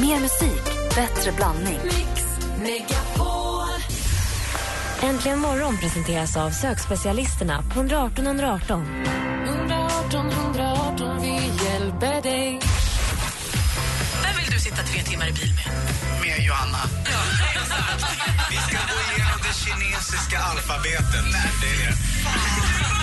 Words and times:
Mer 0.00 0.20
musik, 0.20 0.64
bättre 0.94 1.32
blandning. 1.32 1.78
Mix 1.84 2.24
Megapol. 2.58 3.68
Äntligen 5.02 5.38
morgon 5.38 5.78
presenteras 5.78 6.36
av 6.36 6.50
sökspecialisterna 6.50 7.62
på 7.62 7.80
118 7.80 8.26
118. 8.26 8.84
118 9.46 10.30
118, 10.30 11.22
vi 11.22 11.50
hjälper 11.64 12.22
dig. 12.22 12.60
Vem 14.22 14.36
vill 14.36 14.52
du 14.52 14.58
sitta 14.58 14.76
tre 14.76 15.02
timmar 15.02 15.28
i 15.28 15.32
bil 15.32 15.54
med? 15.54 15.98
med 16.20 16.46
Johanna. 16.46 16.78
Vi 18.50 18.56
ska 18.56 18.78
gå 18.92 18.98
igenom 19.12 19.40
det 19.42 19.54
kinesiska 19.54 20.38
alfabetet. 20.38 21.24
Nej, 21.32 21.50
det 21.60 21.84
är 21.84 21.86
det. 21.86 22.97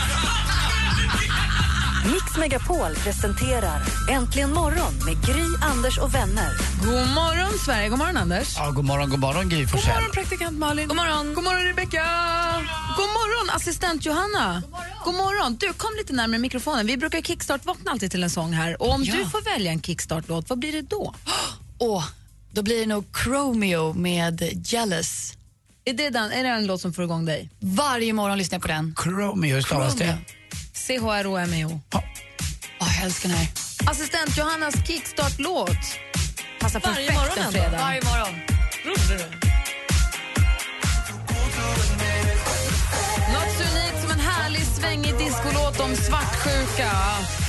Mix 2.05 2.37
Megapol 2.37 2.95
presenterar 2.95 3.81
Äntligen 4.11 4.53
morgon 4.53 4.93
med 5.05 5.25
Gry, 5.25 5.45
Anders 5.61 5.97
och 5.97 6.15
vänner. 6.15 6.49
God 6.83 7.09
morgon, 7.15 7.59
Sverige. 7.65 7.89
God 7.89 7.99
morgon, 7.99 8.17
Anders. 8.17 8.53
Ja, 8.57 8.71
god 8.71 8.85
morgon, 8.85 9.09
god 9.09 9.19
morgon, 9.19 9.49
Gry 9.49 9.61
God 9.61 9.69
Forssell. 9.71 9.93
morgon, 9.95 10.11
praktikant 10.11 10.59
Malin. 10.59 10.87
God 10.87 10.97
morgon, 10.97 11.33
God 11.33 11.43
morgon 11.43 11.63
Rebecka. 11.63 12.03
God 12.97 13.09
morgon, 13.09 13.55
assistent 13.55 14.05
Johanna. 14.05 14.63
God 15.05 15.15
morgon. 15.15 15.55
Du, 15.55 15.73
kom 15.73 15.89
lite 15.97 16.13
närmare 16.13 16.39
mikrofonen. 16.39 16.87
Vi 16.87 16.97
brukar 16.97 17.21
kickstart-vakna 17.21 17.91
alltid 17.91 18.11
till 18.11 18.23
en 18.23 18.29
sång 18.29 18.53
här. 18.53 18.81
Och 18.81 18.89
om 18.89 19.03
du 19.03 19.25
får 19.25 19.41
välja 19.53 19.71
en 19.71 19.81
kickstart-låt, 19.81 20.49
vad 20.49 20.59
blir 20.59 20.71
det 20.71 20.81
då? 20.81 21.13
Åh, 21.79 22.05
då 22.51 22.61
blir 22.61 22.79
det 22.79 22.85
nog 22.85 23.05
Chromeo 23.23 23.93
med 23.93 24.61
Jealous. 24.65 25.33
Är 25.85 25.93
det, 25.93 26.09
den, 26.09 26.31
är 26.31 26.43
det 26.43 26.49
en 26.49 26.65
låt 26.67 26.81
som 26.81 26.93
får 26.93 27.03
igång 27.03 27.25
dig? 27.25 27.49
Varje 27.59 28.13
morgon 28.13 28.37
lyssnar 28.37 28.55
jag 28.55 28.61
på 28.61 28.67
den. 28.67 28.95
Chromeo, 29.03 29.55
hur 29.55 29.61
stavas 29.61 29.95
det? 29.95 30.17
C-H-R-O-M-E-O. 30.75 31.81
Åh, 31.93 32.01
jag 32.97 33.05
älskar 33.05 33.29
den 33.29 33.37
här. 33.37 33.47
Assistent 33.85 34.37
Johannas 34.37 34.75
kickstart-låt. 34.87 35.69
Passar 36.59 36.79
Varje 36.79 36.95
perfekt 37.07 37.15
morgon 37.19 37.37
en 37.37 37.43
ändå. 37.43 37.51
fredag. 37.51 37.77
Varje 37.77 38.01
morgon. 38.01 38.33
Något 43.33 43.51
så 43.57 43.63
unikt 43.63 44.01
som 44.01 44.11
en 44.11 44.19
härlig 44.19 44.61
svängig 44.65 45.17
discolåt 45.17 45.79
om 45.79 45.95
svartsjuka. 45.95 46.91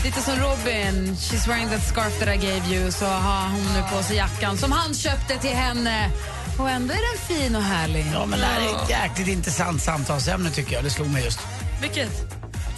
Lite 0.05 0.21
som 0.21 0.35
Robin, 0.37 1.15
She's 1.17 1.49
wearing 1.49 1.69
that 1.69 1.87
scarf 1.89 2.19
that 2.19 2.29
I 2.29 2.37
gave 2.37 2.75
you, 2.75 2.91
så 2.93 3.05
har 3.07 3.49
hon 3.49 3.65
nu 3.75 3.83
på 3.97 4.03
sig 4.03 4.17
jackan 4.17 4.59
som 4.59 4.73
han 4.73 4.95
köpte 4.95 5.39
till 5.39 5.51
henne. 5.57 6.11
Och 6.59 6.71
ändå 6.71 6.95
är 6.95 6.99
den 6.99 7.37
fin 7.39 7.57
och 7.57 7.63
härlig. 7.63 8.07
Ja, 8.15 8.27
men 8.27 8.39
det 8.41 8.47
här 8.47 8.61
är 8.61 8.83
ett 8.85 8.91
jäkligt 8.91 9.29
intressant 9.29 9.83
samtalsämne 9.83 10.51
tycker 10.51 10.73
jag. 10.75 10.85
Det 10.85 10.91
slog 10.91 11.09
mig 11.11 11.25
just. 11.25 11.39
Vilket? 11.83 12.36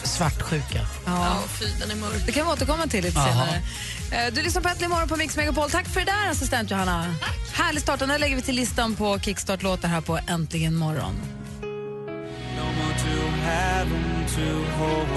Svartsjuka. 0.09 0.87
Ja. 1.07 1.39
fy, 1.61 1.67
den 1.81 1.91
är 1.91 1.95
mörk. 1.97 2.27
Det 2.27 2.33
kan 2.33 2.47
vi 2.47 2.53
återkomma 2.53 2.87
till 2.87 3.05
lite 3.05 3.21
senare. 3.21 3.63
Eh, 4.13 4.33
Du 4.35 4.43
lyssnar 4.43 4.63
på 4.63 4.69
Äntligen 4.69 4.91
morgon 4.91 5.09
på 5.09 5.17
Mix 5.17 5.37
Megapol. 5.37 5.71
Tack 5.71 5.89
för 5.89 6.01
det 6.01 6.07
där, 6.07 6.31
assistent 6.31 6.71
Johanna. 6.71 7.15
Härlig 7.53 7.83
start. 7.83 7.99
Den 8.01 8.21
lägger 8.21 8.37
vi 8.37 8.43
till 8.43 8.55
listan 8.57 8.95
på 8.95 9.19
kickstart-låtar 9.19 9.89
här 9.89 10.01
på 10.01 10.19
Äntligen 10.29 10.75
morgon. 10.75 11.15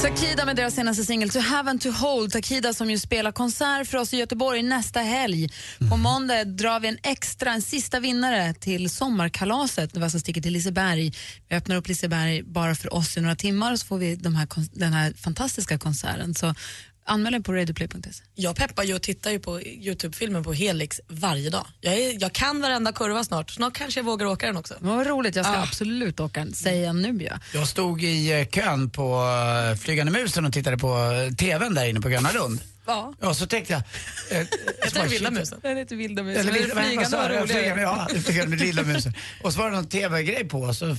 Takida 0.02 0.46
med 0.46 0.56
deras 0.56 0.76
senaste 0.76 1.04
singel 1.04 1.30
To 1.30 1.40
have 1.40 1.70
and 1.70 1.82
to 1.82 1.92
hold. 1.92 2.32
Takida 2.32 2.74
som 2.74 2.90
ju 2.90 3.00
spelar 3.00 3.32
konsert 3.32 3.88
för 3.88 3.98
oss 3.98 4.14
i 4.14 4.18
Göteborg 4.18 4.64
nästa 4.64 5.00
helg. 5.00 5.50
På 5.90 5.98
måndag 5.98 6.44
drar 6.46 6.80
vi 6.80 6.88
en 6.88 6.98
extra, 7.04 7.54
en 7.54 7.62
sista 7.62 8.00
vinnare 8.00 8.54
till 8.54 8.90
sommarkalaset 8.90 9.94
när 9.94 10.00
vi 10.00 10.04
alltså 10.04 10.20
sticker 10.20 10.42
till 10.42 10.54
Liseberg. 10.54 11.14
Vi 11.50 11.56
öppnar 11.56 11.76
upp 11.76 11.88
Liseberg 11.88 12.44
bara 12.44 12.76
för 12.76 12.94
oss 12.94 13.18
i 13.18 13.22
några 13.22 13.36
timmar 13.36 13.72
och 13.72 13.80
så 13.80 13.86
får 13.86 13.98
vi 13.98 14.16
de 14.16 14.36
här, 14.36 14.48
den 14.72 14.94
här 14.94 15.14
fantastiska 15.14 15.78
konserten. 15.78 16.34
Så 16.34 16.56
anmäl 17.06 17.32
dig 17.34 17.44
på 17.44 17.54
radioplay.se. 17.54 18.24
Jag 18.36 18.56
peppar 18.56 18.84
ju 18.84 18.94
och 18.94 19.02
tittar 19.02 19.32
ju 19.32 19.40
på 19.40 19.62
Youtube-filmen 19.62 20.44
på 20.44 20.54
Helix 20.54 21.02
varje 21.08 21.50
dag. 21.50 21.68
Jag, 21.82 21.94
är, 21.94 22.22
jag 22.22 22.34
kan 22.34 22.62
varenda 22.62 22.92
kurva 22.92 23.24
snart. 23.24 23.50
Snart 23.52 23.74
kanske 23.74 24.00
jag 24.00 24.06
vågar 24.06 24.26
åka 24.26 24.46
den 24.46 24.58
också. 24.58 24.76
Vad 24.80 25.08
roligt, 25.08 25.36
jag 25.36 25.46
ska 25.46 25.56
absolut 25.56 26.20
åka, 26.20 26.48
säger 26.54 26.86
jag 26.86 26.96
nu. 26.96 27.24
Ja. 27.24 27.40
Jag 27.54 27.68
stod 27.68 28.04
i 28.04 28.32
eh, 28.40 28.46
kön 28.48 28.90
på 28.90 29.24
eh, 29.72 29.78
Flygande 29.80 30.12
musen 30.12 30.46
och 30.46 30.54
tittade 30.54 30.78
på 30.78 30.88
eh, 31.30 31.36
TVn 31.36 31.74
där 31.74 31.86
inne 31.86 32.02
på 32.02 32.10
Gröna 32.10 32.32
Lund. 32.32 32.62
Ja. 32.86 33.14
Ja, 33.22 33.34
så 33.34 33.46
tänkte 33.48 33.74
jag... 33.74 33.82
eh, 34.42 34.48
så 34.90 34.96
bara, 34.96 35.04
det 35.04 35.10
Vilda 35.10 35.32
musen? 35.32 35.60
Den 35.62 35.78
heter 35.78 35.96
Vilda 35.96 36.24
musen. 36.24 36.42
Eller 36.42 36.52
men 36.52 36.62
vilda, 36.62 36.82
flygande 36.84 37.18
var 37.18 37.24
jag? 37.24 37.32
roligare. 37.44 37.48
Flygande, 37.48 37.82
ja, 37.82 38.08
flygande 38.24 38.50
med 38.50 38.60
lilla 38.60 38.84
musen. 38.84 39.14
Och 39.44 39.54
så 39.54 39.60
var 39.60 39.70
det 39.70 39.76
någon 39.76 39.88
tv-grej 39.90 40.46
på 40.50 40.74
så 40.74 40.96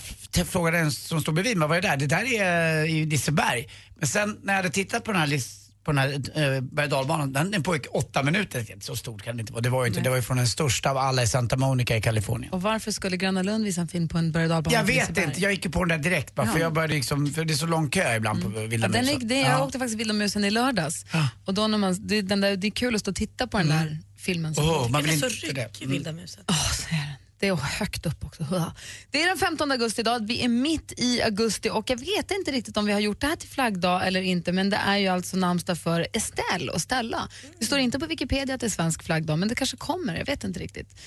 frågade 0.47 0.79
en 0.79 0.93
som 0.93 1.21
stod 1.23 1.35
bredvid 1.35 1.57
mig, 1.57 1.69
vad 1.69 1.79
är 1.79 1.83
det 1.83 1.89
där? 1.89 1.97
Det 1.97 2.07
där 2.07 2.33
är 2.41 2.85
i 2.85 3.07
Liseberg. 3.07 3.69
Men 3.99 4.09
sen 4.09 4.39
när 4.43 4.53
jag 4.53 4.57
hade 4.63 4.71
tittat 4.75 5.05
på 5.05 5.13
den 5.13 5.21
här 5.21 5.27
lis- 5.29 5.62
på 5.85 5.93
den 5.93 5.99
här 5.99 6.11
eh, 6.57 6.61
berg 6.61 6.89
dalbanan, 6.89 7.33
den, 7.33 7.51
den 7.51 7.63
pågick 7.63 7.87
åtta 7.95 8.23
minuter. 8.23 8.67
Så 8.81 8.97
stort 8.97 9.23
kan 9.23 9.37
det 9.37 9.41
inte 9.41 9.53
vara. 9.53 9.61
Det 9.63 9.71
var 9.71 9.85
ju 9.85 9.89
inte, 9.89 10.01
det 10.01 10.09
var 10.11 10.17
ju 10.17 10.23
från 10.23 10.37
den 10.37 10.47
största 10.47 10.91
av 10.91 10.97
alla 10.97 11.23
i 11.23 11.27
Santa 11.27 11.57
Monica 11.57 11.97
i 11.97 12.01
Kalifornien. 12.01 12.53
Och 12.53 12.63
varför 12.63 12.91
skulle 12.91 13.17
Gröna 13.17 13.43
Lund 13.43 13.65
visa 13.65 13.81
en 13.81 13.89
film 13.89 14.09
på 14.09 14.19
en 14.19 14.33
berg 14.33 14.49
dalbana 14.49 14.77
Jag 14.77 14.85
vet 14.85 15.19
inte, 15.19 15.41
jag 15.41 15.53
gick 15.53 15.65
ju 15.65 15.71
på 15.71 15.85
den 15.85 16.03
där 16.03 16.11
direkt 16.11 16.35
bara 16.35 16.47
för 16.47 16.59
Ja. 16.59 16.63
jag 16.63 16.73
började 16.73 16.95
liksom, 16.95 17.27
för 17.27 17.45
det 17.45 17.53
är 17.53 17.57
så 17.57 17.67
lång 17.67 17.91
kö 17.91 18.17
ibland 18.17 18.43
på 18.43 18.49
Vilda 18.49 18.87
Ja, 18.87 18.93
den 18.93 19.09
är, 19.09 19.19
det, 19.19 19.35
jag 19.41 19.51
Ja. 19.51 19.65
åkte 19.65 19.79
faktiskt 19.79 20.01
Vilda 20.01 20.15
musen 20.15 20.45
i 20.45 20.51
lördags. 20.51 21.07
Ja. 21.13 21.29
Och 21.45 21.55
då 21.55 21.67
när 21.67 21.79
man, 21.79 22.07
det, 22.07 22.23
den 22.23 22.41
där, 22.41 22.57
det 22.57 22.67
är 22.67 22.71
kul 22.71 22.95
att 22.95 23.01
stå 23.01 23.11
och 23.11 23.17
titta 23.17 23.47
på 23.47 23.59
den 23.59 23.69
där 23.69 23.99
filmen. 24.19 24.55
som- 24.55 24.65
Åh, 24.69 24.89
man 24.91 24.93
Det 24.93 24.99
vill 25.11 25.23
är 25.23 25.27
inte 25.27 25.31
så 25.41 25.47
ryck 25.47 25.55
det. 25.55 25.83
i 25.85 25.87
Vilda 25.87 26.13
musen. 26.13 26.45
Åh, 26.49 26.73
så 26.73 26.87
är 26.89 26.99
den. 26.99 27.07
Det 27.43 27.49
är 27.49 27.55
högt 27.55 28.07
upp 28.07 28.25
också. 28.25 28.73
Det 29.11 29.23
är 29.23 29.29
den 29.29 29.39
15 29.39 29.71
augusti 29.73 30.01
idag. 30.01 30.27
Vi 30.27 30.45
är 30.45 30.49
mitt 30.49 30.93
i 30.97 31.23
augusti 31.23 31.71
och 31.71 31.91
jag 31.91 31.97
vet 31.97 32.31
inte 32.31 32.51
riktigt 32.53 32.77
om 32.77 32.87
vi 32.87 32.93
har 32.93 33.01
gjort 33.01 33.21
det 33.21 33.27
här 33.27 33.37
till 33.37 33.49
flaggdag 33.49 34.07
eller 34.07 34.21
inte 34.21 34.53
men 34.53 34.71
det 34.71 34.77
är 34.77 34.97
ju 34.97 35.09
alltså 35.09 35.37
namnsdag 35.37 35.79
för 35.79 36.07
Estelle 36.13 36.73
och 36.73 36.81
Stella. 36.81 37.29
Det 37.59 37.67
står 37.67 37.79
inte 37.79 37.99
på 37.99 38.07
Wikipedia 38.07 38.55
att 38.55 38.61
det 38.61 38.67
är 38.67 38.71
svensk 38.71 39.03
flaggdag 39.03 39.39
men 39.39 39.49
det 39.49 39.55
kanske 39.55 39.77
kommer, 39.77 40.17
jag 40.17 40.27
vet 40.27 40.45
inte 40.45 40.61
riktigt. 40.61 41.01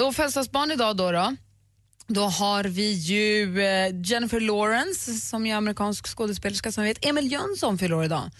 Och 0.00 0.14
födelsedagsbarn 0.14 0.70
idag 0.70 0.96
då, 0.96 1.12
då 1.12 1.36
då 2.06 2.22
har 2.22 2.64
vi 2.64 2.92
ju 2.92 3.60
eh, 3.60 3.90
Jennifer 4.04 4.40
Lawrence 4.40 5.12
som 5.12 5.46
är 5.46 5.54
amerikansk 5.54 6.16
skådespelerska 6.16 6.72
som 6.72 6.84
vi 6.84 6.90
vet. 6.90 7.04
Emil 7.04 7.32
Jönsson 7.32 7.78
fyller 7.78 7.96
år 7.96 8.04
idag. 8.04 8.30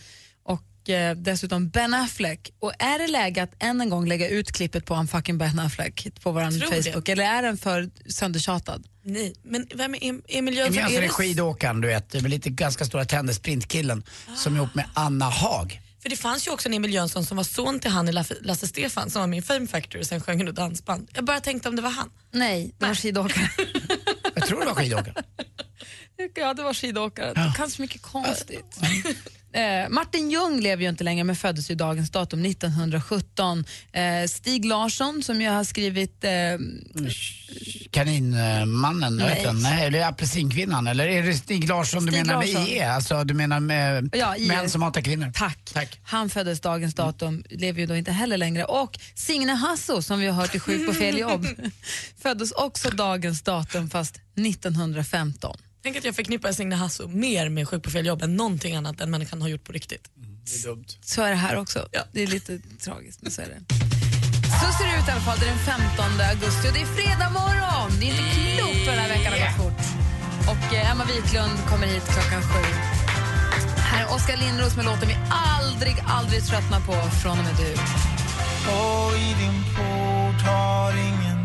Eh, 0.91 1.11
dessutom 1.17 1.69
Ben 1.69 1.95
Affleck. 1.95 2.51
Och 2.59 2.73
är 2.79 2.99
det 2.99 3.07
läge 3.07 3.43
att 3.43 3.53
än 3.59 3.81
en 3.81 3.89
gång 3.89 4.09
lägga 4.09 4.29
ut 4.29 4.53
klippet 4.53 4.85
på 4.87 4.95
en 4.95 5.09
fucking 5.09 5.39
Ben 5.39 5.59
Affleck 5.59 6.09
på 6.23 6.33
vår 6.33 6.41
Tror 6.61 6.71
det. 6.71 6.83
Facebook 6.83 7.09
eller 7.09 7.25
är 7.25 7.43
den 7.43 7.59
för 7.59 7.91
söndertjatad? 8.11 8.85
Nej, 9.03 9.35
men 9.43 9.67
vem 9.75 9.95
är 9.95 9.99
Em- 9.99 10.03
Emil 10.05 10.23
Emil 10.29 10.57
Jönsson? 10.57 10.75
Jönsson 10.75 10.97
är 10.97 11.03
det- 11.03 11.09
skidåkaren, 11.09 11.81
du 11.81 11.89
vet, 11.89 12.13
med 12.15 12.31
lite 12.31 12.51
ganska 12.51 12.85
stora 12.85 13.05
tänder, 13.05 13.35
sprintkillen, 13.35 14.03
som 14.37 14.53
är 14.53 14.57
ihop 14.57 14.75
med 14.75 14.85
Anna 14.95 15.25
Haag. 15.31 15.81
För 16.03 16.09
det 16.09 16.17
fanns 16.17 16.47
ju 16.47 16.51
också 16.51 16.69
en 16.69 16.75
Emil 16.75 16.95
Jönsson 16.95 17.27
som 17.27 17.37
var 17.37 17.45
son 17.45 17.81
till 17.81 17.91
han 17.91 18.09
i 18.09 18.13
Lasse- 18.13 18.67
Stefan 18.67 19.11
som 19.11 19.21
var 19.21 19.27
med 19.27 19.39
i 19.39 19.43
Fame 19.43 19.67
Factory 19.67 20.03
och 20.03 20.07
sen 20.07 20.21
sjöng 20.21 20.45
han 20.45 20.55
dansband. 20.55 21.09
Jag 21.15 21.25
bara 21.25 21.41
tänkte 21.41 21.69
om 21.69 21.77
det 21.77 21.83
var 21.83 21.91
han. 21.91 22.11
Nej, 22.33 22.75
det 22.79 22.87
var 22.87 22.95
skidåkare. 22.95 23.51
Jag 24.35 24.47
tror 24.47 24.61
det 24.61 24.67
var 24.67 24.75
skidåkare. 24.75 25.15
ja, 26.35 26.55
det 26.55 26.63
var 26.63 26.75
skidåkare. 26.75 27.33
Det 27.35 27.53
kan 27.57 27.71
så 27.71 27.83
mycket 27.83 28.03
konstigt. 28.03 28.79
Eh, 29.53 29.89
Martin 29.89 30.31
Ljung 30.31 30.61
lever 30.61 30.83
ju 30.83 30.89
inte 30.89 31.05
längre 31.05 31.25
men 31.25 31.37
föddes 31.37 31.71
ju 31.71 31.75
dagens 31.75 32.11
datum 32.11 32.45
1917. 32.45 33.65
Eh, 33.93 34.27
Stig 34.29 34.65
Larsson 34.65 35.23
som 35.23 35.41
ju 35.41 35.49
har 35.49 35.65
skrivit 35.65 36.25
eh, 36.25 36.31
Kaninmannen, 37.91 39.17
Nej. 39.17 39.47
Nej, 39.55 39.87
eller 39.87 40.07
apelsinkvinnan. 40.09 40.87
Eller 40.87 41.07
är 41.07 41.23
det 41.23 41.35
Stig 41.35 41.69
Larsson 41.69 42.07
du 42.07 42.13
Stig 42.13 42.27
menar 42.27 42.35
Larsson. 42.35 42.63
med 42.63 42.71
IE? 42.71 42.83
Alltså 42.83 43.25
du 43.25 43.35
menar 43.35 43.61
med 43.61 44.11
Ja, 44.13 44.37
IE. 44.37 44.49
män 44.49 44.71
som 44.71 44.83
hatar 44.83 45.01
kvinnor? 45.01 45.33
Tack. 45.35 45.59
Tack. 45.73 46.01
Han 46.03 46.31
föddes 46.31 46.61
dagens 46.61 46.95
datum, 46.95 47.45
lever 47.51 47.81
ju 47.81 47.87
då 47.87 47.97
inte 47.97 48.13
heller 48.13 48.37
längre. 48.37 48.65
Och 48.65 48.99
Signe 49.15 49.53
Hasso, 49.53 50.03
som 50.03 50.21
vi 50.21 50.27
har 50.27 50.35
hört 50.35 50.55
är 50.55 50.59
sjuk 50.59 50.87
på 50.87 50.93
fel 50.95 51.19
jobb, 51.19 51.47
föddes 52.23 52.53
också 52.53 52.91
dagens 52.91 53.43
datum 53.43 53.91
fast 53.91 54.17
1915. 54.37 55.57
Tänk 55.83 55.97
att 55.97 56.05
jag 56.05 56.15
förknippar 56.17 56.53
Signe 56.53 56.77
Hasso 56.77 57.09
mer 57.09 57.49
med 57.49 57.69
Sjuk 57.69 57.83
på 57.83 57.91
fel 57.91 58.07
jobb 58.07 58.23
än 58.23 58.37
någonting 58.37 58.77
annat 58.77 58.99
den 58.99 59.11
människan 59.11 59.43
har 59.43 59.49
gjort 59.49 59.65
på 59.65 59.73
riktigt. 59.73 60.11
Det 60.15 60.55
är 60.55 60.63
dumt. 60.69 60.85
Så 61.01 61.23
är 61.23 61.31
det 61.31 61.37
här 61.37 61.57
också. 61.57 61.89
Ja. 61.93 62.03
Det 62.13 62.23
är 62.23 62.27
lite 62.27 62.61
tragiskt, 62.85 63.23
men 63.23 63.33
så 63.33 63.43
är 63.43 63.47
det. 63.47 63.75
Så 64.61 64.73
ser 64.79 64.87
det 64.87 64.99
ut 64.99 65.09
i 65.09 65.11
alla 65.11 65.21
fall. 65.21 65.39
Det 65.39 65.47
är 65.47 65.51
den 65.51 65.59
15 65.59 66.05
augusti 66.31 66.69
och 66.69 66.73
det 66.73 66.81
är 66.81 66.91
fredag 66.99 67.31
morgon. 67.31 67.91
Det 68.01 68.07
är 68.07 68.11
inte 68.11 68.57
klokt 68.57 68.87
vad 68.87 68.95
den 68.97 69.05
här 69.05 69.09
veckan 69.17 69.33
har 69.33 69.41
gått 69.47 69.57
fort. 69.63 69.83
Och 70.53 70.75
eh, 70.75 70.91
Emma 70.91 71.05
Wiklund 71.05 71.57
kommer 71.71 71.87
hit 71.87 72.07
klockan 72.15 72.43
sju. 72.43 72.65
Här 73.91 74.01
är 74.05 74.15
Oskar 74.15 74.37
Lindros 74.37 74.77
med 74.77 74.85
låten 74.85 75.09
vi 75.09 75.17
aldrig, 75.31 75.97
aldrig 76.07 76.41
tröttnar 76.47 76.81
på 76.81 76.95
från 77.23 77.39
och 77.39 77.45
med 77.49 77.57
du. 77.63 77.73
Och 78.79 79.13
i 79.27 79.31
din 79.43 79.59
port 79.75 80.41
har 80.51 80.93
ingenting 81.09 81.38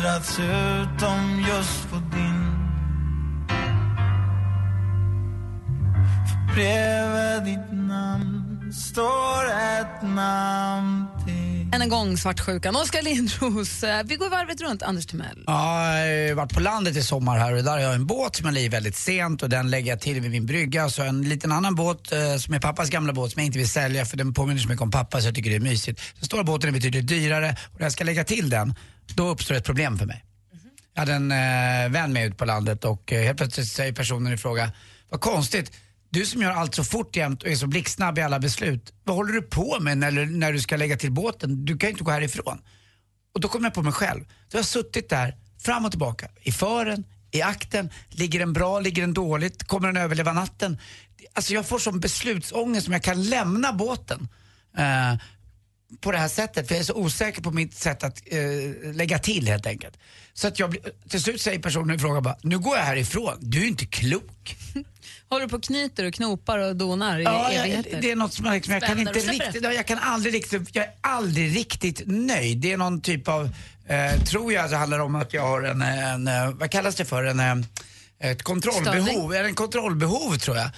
ändrats 0.00 0.38
utom 0.38 1.44
just 1.48 1.90
på 1.90 1.96
din. 1.96 2.50
För 6.26 6.54
bredvid 6.54 7.44
ditt 7.44 7.72
namn 7.72 8.72
står 8.72 9.44
ett 9.46 10.02
namn 10.02 11.09
än 11.72 11.82
en 11.82 11.88
gång 11.88 12.16
svartsjukan. 12.16 12.76
Oskar 12.76 13.02
Lindros, 13.02 13.82
eh, 13.82 14.02
vi 14.04 14.16
går 14.16 14.30
varvet 14.30 14.60
runt. 14.60 14.82
Anders 14.82 15.06
Timell. 15.06 15.44
Ja, 15.46 15.98
jag 15.98 16.28
har 16.28 16.34
varit 16.34 16.54
på 16.54 16.60
landet 16.60 16.96
i 16.96 17.02
sommar 17.02 17.38
här 17.38 17.56
och 17.56 17.64
där 17.64 17.72
har 17.72 17.78
jag 17.78 17.94
en 17.94 18.06
båt 18.06 18.36
som 18.36 18.46
jag 18.46 18.54
lägger 18.54 18.70
väldigt 18.70 18.96
sent 18.96 19.42
och 19.42 19.48
den 19.48 19.70
lägger 19.70 19.90
jag 19.90 20.00
till 20.00 20.20
vid 20.20 20.30
min 20.30 20.46
brygga. 20.46 20.88
Så 20.88 21.02
en 21.02 21.22
liten 21.22 21.52
annan 21.52 21.74
båt 21.74 22.12
eh, 22.12 22.36
som 22.36 22.54
är 22.54 22.60
pappas 22.60 22.90
gamla 22.90 23.12
båt 23.12 23.32
som 23.32 23.40
jag 23.40 23.46
inte 23.46 23.58
vill 23.58 23.68
sälja 23.68 24.04
för 24.04 24.16
den 24.16 24.34
påminner 24.34 24.60
så 24.60 24.68
mycket 24.68 24.82
om 24.82 24.90
pappa 24.90 25.20
så 25.20 25.26
jag 25.28 25.34
tycker 25.34 25.50
det 25.50 25.56
är 25.56 25.60
mysigt. 25.60 26.00
Den 26.14 26.24
stora 26.24 26.44
båten 26.44 26.68
är 26.68 26.72
betydligt 26.72 27.06
dyrare 27.06 27.56
och 27.72 27.80
när 27.80 27.86
jag 27.86 27.92
ska 27.92 28.04
lägga 28.04 28.24
till 28.24 28.50
den, 28.50 28.74
då 29.14 29.28
uppstår 29.28 29.54
ett 29.54 29.64
problem 29.64 29.98
för 29.98 30.06
mig. 30.06 30.24
Jag 30.94 31.00
hade 31.00 31.12
en 31.12 31.32
eh, 31.32 31.90
vän 31.90 32.12
med 32.12 32.26
ut 32.26 32.36
på 32.36 32.44
landet 32.44 32.84
och 32.84 33.12
eh, 33.12 33.22
helt 33.22 33.38
plötsligt 33.38 33.68
säger 33.68 33.92
personen 33.92 34.32
i 34.32 34.36
fråga, 34.36 34.72
vad 35.10 35.20
konstigt, 35.20 35.72
du 36.10 36.26
som 36.26 36.42
gör 36.42 36.50
allt 36.50 36.74
så 36.74 36.84
fort 36.84 37.16
jämt 37.16 37.42
och 37.42 37.48
är 37.48 37.56
så 37.56 37.66
blixtsnabb 37.66 38.18
i 38.18 38.22
alla 38.22 38.38
beslut, 38.38 38.92
vad 39.04 39.16
håller 39.16 39.32
du 39.32 39.42
på 39.42 39.80
med 39.80 39.98
när, 39.98 40.26
när 40.26 40.52
du 40.52 40.60
ska 40.60 40.76
lägga 40.76 40.96
till 40.96 41.12
båten? 41.12 41.64
Du 41.64 41.78
kan 41.78 41.88
ju 41.88 41.90
inte 41.90 42.04
gå 42.04 42.10
härifrån. 42.10 42.58
Och 43.34 43.40
då 43.40 43.48
kom 43.48 43.64
jag 43.64 43.74
på 43.74 43.82
mig 43.82 43.92
själv. 43.92 44.20
Då 44.24 44.56
har 44.56 44.58
jag 44.58 44.66
suttit 44.66 45.08
där 45.08 45.36
fram 45.62 45.84
och 45.84 45.90
tillbaka, 45.90 46.28
i 46.42 46.52
fören, 46.52 47.04
i 47.30 47.42
akten, 47.42 47.90
ligger 48.08 48.38
den 48.38 48.52
bra, 48.52 48.80
ligger 48.80 49.02
den 49.02 49.14
dåligt, 49.14 49.64
kommer 49.64 49.86
den 49.86 49.96
överleva 49.96 50.32
natten? 50.32 50.78
Alltså 51.32 51.54
jag 51.54 51.66
får 51.66 51.78
sån 51.78 52.00
beslutsångest 52.00 52.84
som 52.84 52.92
jag 52.92 53.02
kan 53.02 53.22
lämna 53.22 53.72
båten. 53.72 54.28
Eh, 54.76 55.14
på 56.00 56.12
det 56.12 56.18
här 56.18 56.28
sättet, 56.28 56.68
för 56.68 56.74
jag 56.74 56.80
är 56.80 56.84
så 56.84 56.94
osäker 56.94 57.42
på 57.42 57.50
mitt 57.50 57.74
sätt 57.74 58.04
att 58.04 58.22
eh, 58.26 58.92
lägga 58.94 59.18
till 59.18 59.48
helt 59.48 59.66
enkelt. 59.66 59.98
Så 60.34 60.48
att 60.48 60.58
jag 60.58 60.76
till 61.08 61.22
slut 61.22 61.40
säger 61.40 61.58
personen 61.58 61.96
i 61.96 61.98
fråga 61.98 62.20
bara, 62.20 62.36
nu 62.42 62.58
går 62.58 62.76
jag 62.76 62.84
härifrån, 62.84 63.36
du 63.40 63.62
är 63.62 63.66
inte 63.66 63.86
klok. 63.86 64.56
Håller 65.28 65.46
du 65.46 65.48
på 65.50 65.56
och 65.56 65.62
knyter 65.62 66.06
och 66.06 66.14
knopar 66.14 66.58
och 66.58 66.76
donar 66.76 67.18
i 67.18 67.22
Ja, 67.22 67.52
jag, 67.52 67.66
evigheter? 67.66 68.00
det 68.02 68.10
är 68.10 68.16
något 68.16 68.32
som 68.32 68.44
jag, 68.46 68.54
liksom, 68.54 68.74
jag 68.74 68.82
kan 68.82 68.98
inte 68.98 69.12
riktigt, 69.12 69.62
ja, 69.62 69.72
jag 69.72 69.86
kan 69.86 69.98
aldrig 69.98 70.34
riktigt, 70.34 70.68
jag 70.72 70.84
är 70.84 70.92
aldrig 71.00 71.56
riktigt 71.56 72.02
nöjd. 72.06 72.58
Det 72.58 72.72
är 72.72 72.76
någon 72.76 73.00
typ 73.00 73.28
av, 73.28 73.50
eh, 73.86 74.22
tror 74.24 74.52
jag 74.52 74.70
det 74.70 74.76
handlar 74.76 74.98
om 74.98 75.14
att 75.14 75.34
jag 75.34 75.42
har 75.42 75.62
en, 75.62 75.82
en 75.82 76.28
eh, 76.28 76.50
vad 76.50 76.70
kallas 76.70 76.94
det 76.96 77.04
för, 77.04 77.24
en, 77.24 77.40
eh, 77.40 78.30
ett 78.30 78.42
kontrollbehov, 78.42 79.34
eller 79.34 79.48
en 79.48 79.54
kontrollbehov 79.54 80.36
tror 80.36 80.56
jag. 80.56 80.70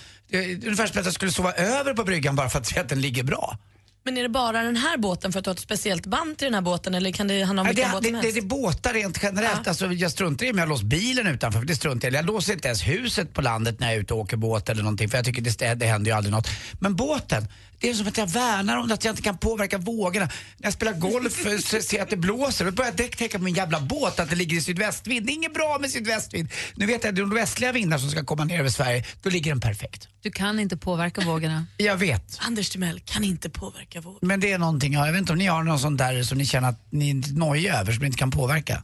Ungefär 0.64 0.86
som 0.86 0.98
att 1.00 1.04
jag 1.04 1.14
skulle 1.14 1.32
sova 1.32 1.52
över 1.52 1.94
på 1.94 2.04
bryggan 2.04 2.36
bara 2.36 2.48
för 2.50 2.58
att 2.58 2.66
se 2.66 2.80
att 2.80 2.88
den 2.88 3.00
ligger 3.00 3.22
bra. 3.22 3.58
Men 4.04 4.16
är 4.16 4.22
det 4.22 4.28
bara 4.28 4.62
den 4.62 4.76
här 4.76 4.96
båten 4.96 5.32
för 5.32 5.38
att 5.38 5.44
du 5.44 5.48
har 5.48 5.54
ett 5.54 5.60
speciellt 5.60 6.06
band 6.06 6.38
till 6.38 6.44
den 6.44 6.54
här 6.54 6.60
båten 6.60 6.94
eller 6.94 7.12
kan 7.12 7.28
det 7.28 7.42
handla 7.42 7.62
om 7.62 7.68
vilken 7.68 7.90
båt 7.90 8.02
det, 8.02 8.08
som 8.08 8.12
det, 8.12 8.22
helst? 8.22 8.34
det 8.34 8.40
är 8.40 8.46
båtar 8.46 8.92
rent 8.92 9.22
generellt. 9.22 9.68
Alltså, 9.68 9.92
jag 9.92 10.10
struntar 10.10 10.46
i 10.46 10.50
om 10.50 10.58
jag 10.58 10.68
låst 10.68 10.82
bilen 10.82 11.26
utanför, 11.26 11.58
för 11.58 11.66
det 11.66 11.76
struntar 11.76 12.08
jag. 12.08 12.14
Jag 12.14 12.26
låser 12.26 12.52
inte 12.52 12.68
ens 12.68 12.82
huset 12.82 13.34
på 13.34 13.42
landet 13.42 13.80
när 13.80 13.86
jag 13.86 13.96
är 13.96 14.00
ute 14.00 14.14
och 14.14 14.20
åker 14.20 14.36
båt 14.36 14.68
eller 14.68 14.82
någonting, 14.82 15.08
för 15.08 15.18
jag 15.18 15.24
tycker 15.24 15.42
det, 15.42 15.74
det 15.74 15.86
händer 15.86 16.10
ju 16.10 16.16
aldrig 16.16 16.32
något. 16.32 16.48
Men 16.80 16.96
båten, 16.96 17.46
det 17.82 17.90
är 17.90 17.94
som 17.94 18.08
att 18.08 18.18
jag 18.18 18.26
värnar 18.26 18.76
om 18.76 18.88
det, 18.88 18.94
att 18.94 19.04
jag 19.04 19.12
inte 19.12 19.22
kan 19.22 19.38
påverka 19.38 19.78
vågorna. 19.78 20.24
När 20.56 20.66
jag 20.66 20.72
spelar 20.72 20.92
golf 20.92 21.42
så 21.64 21.80
ser 21.80 21.96
jag 21.96 22.04
att 22.04 22.10
det 22.10 22.16
blåser, 22.16 22.64
då 22.64 22.70
börjar 22.70 22.94
jag 22.98 23.16
tänka 23.16 23.38
på 23.38 23.44
min 23.44 23.54
jävla 23.54 23.80
båt, 23.80 24.20
att 24.20 24.30
det 24.30 24.36
ligger 24.36 24.56
i 24.56 24.60
sydvästvind. 24.60 25.26
Det 25.26 25.32
är 25.32 25.34
inget 25.34 25.54
bra 25.54 25.78
med 25.80 25.90
sydvästvind. 25.90 26.48
Nu 26.74 26.86
vet 26.86 27.04
jag 27.04 27.08
att 27.08 27.16
det 27.16 27.20
är 27.20 27.26
de 27.26 27.34
västliga 27.34 27.72
vindar 27.72 27.98
som 27.98 28.10
ska 28.10 28.24
komma 28.24 28.44
ner 28.44 28.58
över 28.58 28.70
Sverige, 28.70 29.04
då 29.22 29.30
ligger 29.30 29.50
den 29.50 29.60
perfekt. 29.60 30.08
Du 30.22 30.30
kan 30.30 30.58
inte 30.58 30.76
påverka 30.76 31.20
vågorna. 31.20 31.66
Jag 31.76 31.96
vet. 31.96 32.38
Anders 32.40 32.70
Timell 32.70 33.00
kan 33.00 33.24
inte 33.24 33.50
påverka 33.50 33.91
vår. 34.00 34.18
Men 34.20 34.40
det 34.40 34.52
är 34.52 34.58
någonting, 34.58 34.92
ja, 34.92 35.06
jag 35.06 35.12
vet 35.12 35.18
inte 35.18 35.32
om 35.32 35.38
ni 35.38 35.46
har 35.46 35.62
någon 35.62 35.78
sån 35.78 35.96
där 35.96 36.22
som 36.22 36.38
ni 36.38 36.46
känner 36.46 36.68
att 36.68 36.86
ni 36.90 37.10
är 37.10 37.38
nojiga 37.38 37.80
över, 37.80 37.92
som 37.92 38.00
ni 38.00 38.06
inte 38.06 38.18
kan 38.18 38.30
påverka. 38.30 38.82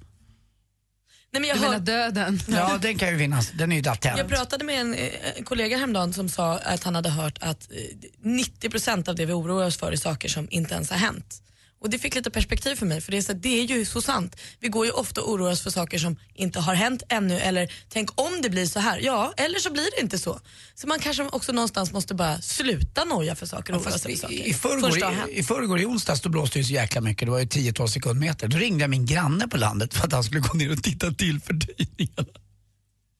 Nej, 1.30 1.40
men 1.40 1.48
jag, 1.48 1.56
Du 1.56 1.60
menar 1.60 1.72
hör, 1.72 1.80
döden? 1.80 2.40
Ja, 2.48 2.78
den 2.82 2.98
kan 2.98 3.08
ju 3.12 3.18
finnas. 3.18 3.50
Den 3.50 3.72
är 3.72 3.76
ju 3.76 3.82
latent. 3.82 4.18
jag 4.18 4.28
pratade 4.28 4.64
med 4.64 4.80
en, 4.80 4.94
eh, 4.94 5.08
en 5.36 5.44
kollega 5.44 5.76
häromdagen 5.76 6.12
som 6.12 6.28
sa 6.28 6.58
att 6.58 6.84
han 6.84 6.94
hade 6.94 7.10
hört 7.10 7.38
att 7.40 7.68
eh, 7.70 8.28
90% 8.28 9.08
av 9.08 9.14
det 9.14 9.26
vi 9.26 9.32
oroar 9.32 9.66
oss 9.66 9.76
för 9.76 9.92
är 9.92 9.96
saker 9.96 10.28
som 10.28 10.48
inte 10.50 10.74
ens 10.74 10.90
har 10.90 10.96
hänt. 10.96 11.42
Och 11.80 11.90
det 11.90 11.98
fick 11.98 12.14
lite 12.14 12.30
perspektiv 12.30 12.76
för 12.76 12.86
mig 12.86 13.00
för 13.00 13.12
det 13.12 13.18
är, 13.18 13.22
så, 13.22 13.32
det 13.32 13.60
är 13.60 13.64
ju 13.64 13.84
så 13.84 14.02
sant. 14.02 14.36
Vi 14.60 14.68
går 14.68 14.86
ju 14.86 14.92
ofta 14.92 15.20
och 15.20 15.30
oroar 15.32 15.50
oss 15.52 15.60
för 15.62 15.70
saker 15.70 15.98
som 15.98 16.16
inte 16.34 16.60
har 16.60 16.74
hänt 16.74 17.02
ännu 17.08 17.38
eller 17.38 17.72
tänk 17.88 18.20
om 18.20 18.42
det 18.42 18.50
blir 18.50 18.66
så 18.66 18.80
här. 18.80 19.00
Ja, 19.02 19.32
eller 19.36 19.58
så 19.58 19.70
blir 19.72 19.88
det 19.96 20.02
inte 20.02 20.18
så. 20.18 20.40
Så 20.74 20.86
man 20.86 20.98
kanske 20.98 21.22
också 21.22 21.52
någonstans 21.52 21.92
måste 21.92 22.14
bara 22.14 22.40
sluta 22.40 23.04
noja 23.04 23.34
för 23.34 23.46
saker 23.46 23.74
och 23.74 23.80
oroa 23.82 23.90
Fast 23.90 24.02
sig 24.04 24.12
i, 24.12 24.16
för 24.16 24.20
saker. 24.22 24.46
i, 24.48 24.54
förrgår, 24.54 24.96
det 24.98 25.04
har 25.06 25.28
i. 25.28 25.38
I 25.38 25.42
förrgår 25.42 25.80
i 25.80 25.84
onsdags 25.86 26.20
då 26.20 26.28
blåste 26.28 26.58
det 26.58 26.64
så 26.64 26.72
jäkla 26.72 27.00
mycket, 27.00 27.26
det 27.26 27.30
var 27.32 27.38
ju 27.38 27.44
10-12 27.44 27.86
sekundmeter. 27.86 28.48
Då 28.48 28.56
ringde 28.58 28.82
jag 28.82 28.90
min 28.90 29.06
granne 29.06 29.48
på 29.48 29.56
landet 29.56 29.94
för 29.94 30.06
att 30.06 30.12
han 30.12 30.24
skulle 30.24 30.40
gå 30.40 30.54
ner 30.58 30.72
och 30.72 30.82
titta 30.82 31.10
till 31.10 31.40
fördröjningarna. 31.40 32.28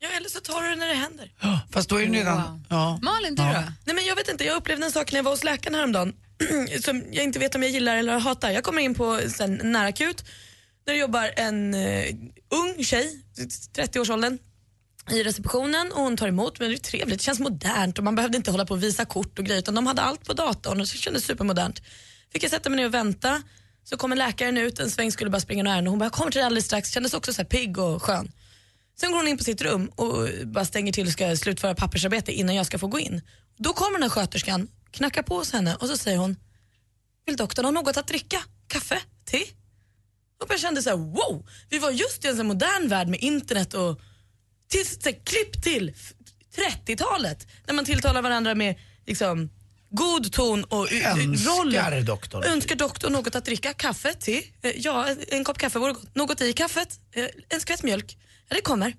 Ja, 0.00 0.08
eller 0.16 0.28
så 0.28 0.40
tar 0.40 0.62
du 0.62 0.69
det 0.69 0.76
när 0.76 0.88
det 0.88 0.94
händer. 0.94 1.32
Ja, 1.40 1.60
fast 1.72 1.88
då 1.88 1.96
är 2.00 2.06
det 2.06 2.12
redan... 2.19 2.37
Wow. 2.43 2.60
Ja. 2.69 2.99
Malin, 3.02 3.34
du 3.34 3.43
Ja. 3.43 3.52
då? 3.52 3.60
Nej, 3.84 3.94
men 3.94 4.05
jag 4.06 4.16
vet 4.16 4.28
inte, 4.28 4.44
jag 4.44 4.56
upplevde 4.56 4.87
en 4.87 4.93
sak 4.93 5.12
när 5.12 5.19
jag 5.19 5.25
var 5.25 5.31
hos 5.31 5.44
läkaren 5.44 5.75
häromdagen 5.75 6.12
som 6.85 7.05
jag 7.11 7.25
inte 7.25 7.38
vet 7.38 7.55
om 7.55 7.62
jag 7.62 7.73
gillar 7.73 7.96
eller 7.96 8.19
hatar. 8.19 8.50
Jag 8.50 8.64
kommer 8.64 8.82
in 8.82 8.94
på 8.94 9.20
sen, 9.29 9.61
närakut 9.64 10.25
där 10.85 10.93
det 10.93 10.99
jobbar 10.99 11.31
en 11.37 11.75
eh, 11.75 12.14
ung 12.49 12.85
tjej, 12.85 13.23
30-årsåldern 13.76 14.38
i 15.11 15.23
receptionen 15.23 15.93
och 15.93 16.02
hon 16.02 16.17
tar 16.17 16.29
emot 16.29 16.61
men 16.61 16.69
det 16.69 16.75
är 16.75 16.79
trevligt, 16.79 17.19
det 17.19 17.25
känns 17.25 17.40
modernt 17.40 17.99
och 17.99 18.05
man 18.05 18.14
behövde 18.14 18.37
inte 18.37 18.50
hålla 18.50 18.67
på 18.67 18.75
och 18.75 18.82
visa 18.82 19.05
kort 19.05 19.38
och 19.38 19.44
grejer 19.44 19.58
utan 19.58 19.75
de 19.75 19.87
hade 19.87 20.02
allt 20.02 20.25
på 20.25 20.32
datorn 20.32 20.81
och 20.81 20.88
så 20.88 20.96
kändes 20.96 21.25
supermodernt. 21.25 21.82
Fick 22.32 22.44
jag 22.44 22.50
sätta 22.50 22.70
mig 22.70 22.76
ner 22.76 22.87
och 22.87 22.94
vänta 22.94 23.43
så 23.84 23.96
kommer 23.96 24.17
läkaren 24.17 24.58
ut, 24.58 24.79
en 24.79 24.91
sväng 24.91 25.12
skulle 25.12 25.31
bara 25.31 25.41
springa 25.41 25.62
några 25.62 25.75
ärenden 25.75 25.88
och 25.88 25.93
hon 25.93 25.99
bara 25.99 26.05
"Jag 26.05 26.12
kommer 26.12 26.31
till 26.31 26.38
dig 26.38 26.46
alldeles 26.46 26.64
strax, 26.64 26.91
kändes 26.91 27.14
också 27.14 27.32
så 27.32 27.43
här 27.43 27.49
pigg 27.49 27.79
och 27.79 28.02
skön. 28.02 28.32
Sen 29.00 29.11
går 29.12 29.19
hon 29.19 29.29
in 29.29 29.38
på 29.38 29.44
sitt 29.44 29.62
rum 29.62 29.91
och 29.94 30.29
bara 30.44 30.64
stänger 30.64 30.93
till 30.93 31.06
och 31.06 31.12
ska 31.12 31.37
slutföra 31.37 31.75
pappersarbete 31.75 32.32
innan 32.32 32.55
jag 32.55 32.67
ska 32.67 32.79
få 32.79 32.87
gå 32.87 32.99
in. 32.99 33.23
Då 33.58 33.73
kommer 33.73 33.99
den 33.99 34.02
här 34.02 34.11
sköterskan, 34.11 34.69
knackar 34.90 35.23
på 35.23 35.37
hos 35.37 35.52
henne 35.52 35.76
och 35.76 35.88
så 35.88 35.96
säger 35.96 36.19
hon 36.19 36.37
Vill 37.26 37.37
doktorn 37.37 37.64
ha 37.64 37.73
något 37.73 37.96
att 37.96 38.06
dricka? 38.08 38.43
Kaffe? 38.69 39.00
Te? 39.25 39.38
Och 40.43 40.46
jag 40.52 40.61
kände 40.61 40.82
så 40.82 40.90
här: 40.90 40.96
wow, 40.96 41.49
vi 41.70 41.79
var 41.79 41.90
just 41.90 42.25
i 42.25 42.29
en 42.29 42.37
sån 42.37 42.46
modern 42.46 42.88
värld 42.88 43.08
med 43.08 43.20
internet 43.23 43.75
och 43.75 44.00
till, 44.69 44.87
så 44.87 44.99
här, 45.05 45.25
klipp 45.25 45.62
till 45.62 45.93
f- 45.96 46.12
30-talet 46.87 47.46
när 47.67 47.75
man 47.75 47.85
tilltalar 47.85 48.23
varandra 48.23 48.55
med 48.55 48.79
liksom, 49.06 49.50
god 49.90 50.32
ton 50.32 50.64
och. 50.64 50.93
Önskar 50.93 52.00
doktorn. 52.02 52.44
Önskar 52.44 52.76
doktorn 52.76 53.12
något 53.12 53.34
att 53.34 53.44
dricka? 53.44 53.73
Kaffe? 53.75 54.14
Te? 54.14 54.38
Eh, 54.62 54.73
Ja, 54.76 55.06
en- 55.08 55.25
en 55.29 55.44
kopp 55.44 55.58
kaffe 55.58 55.79
vore 55.79 55.93
gott. 55.93 56.14
Något 56.14 56.41
i 56.41 56.52
kaffet? 56.52 57.00
Eh, 57.12 57.26
En 57.49 57.61
skvätt 57.61 57.82
mjölk? 57.82 58.19
Ja, 58.49 58.56
det 58.56 58.62
kommer. 58.62 58.96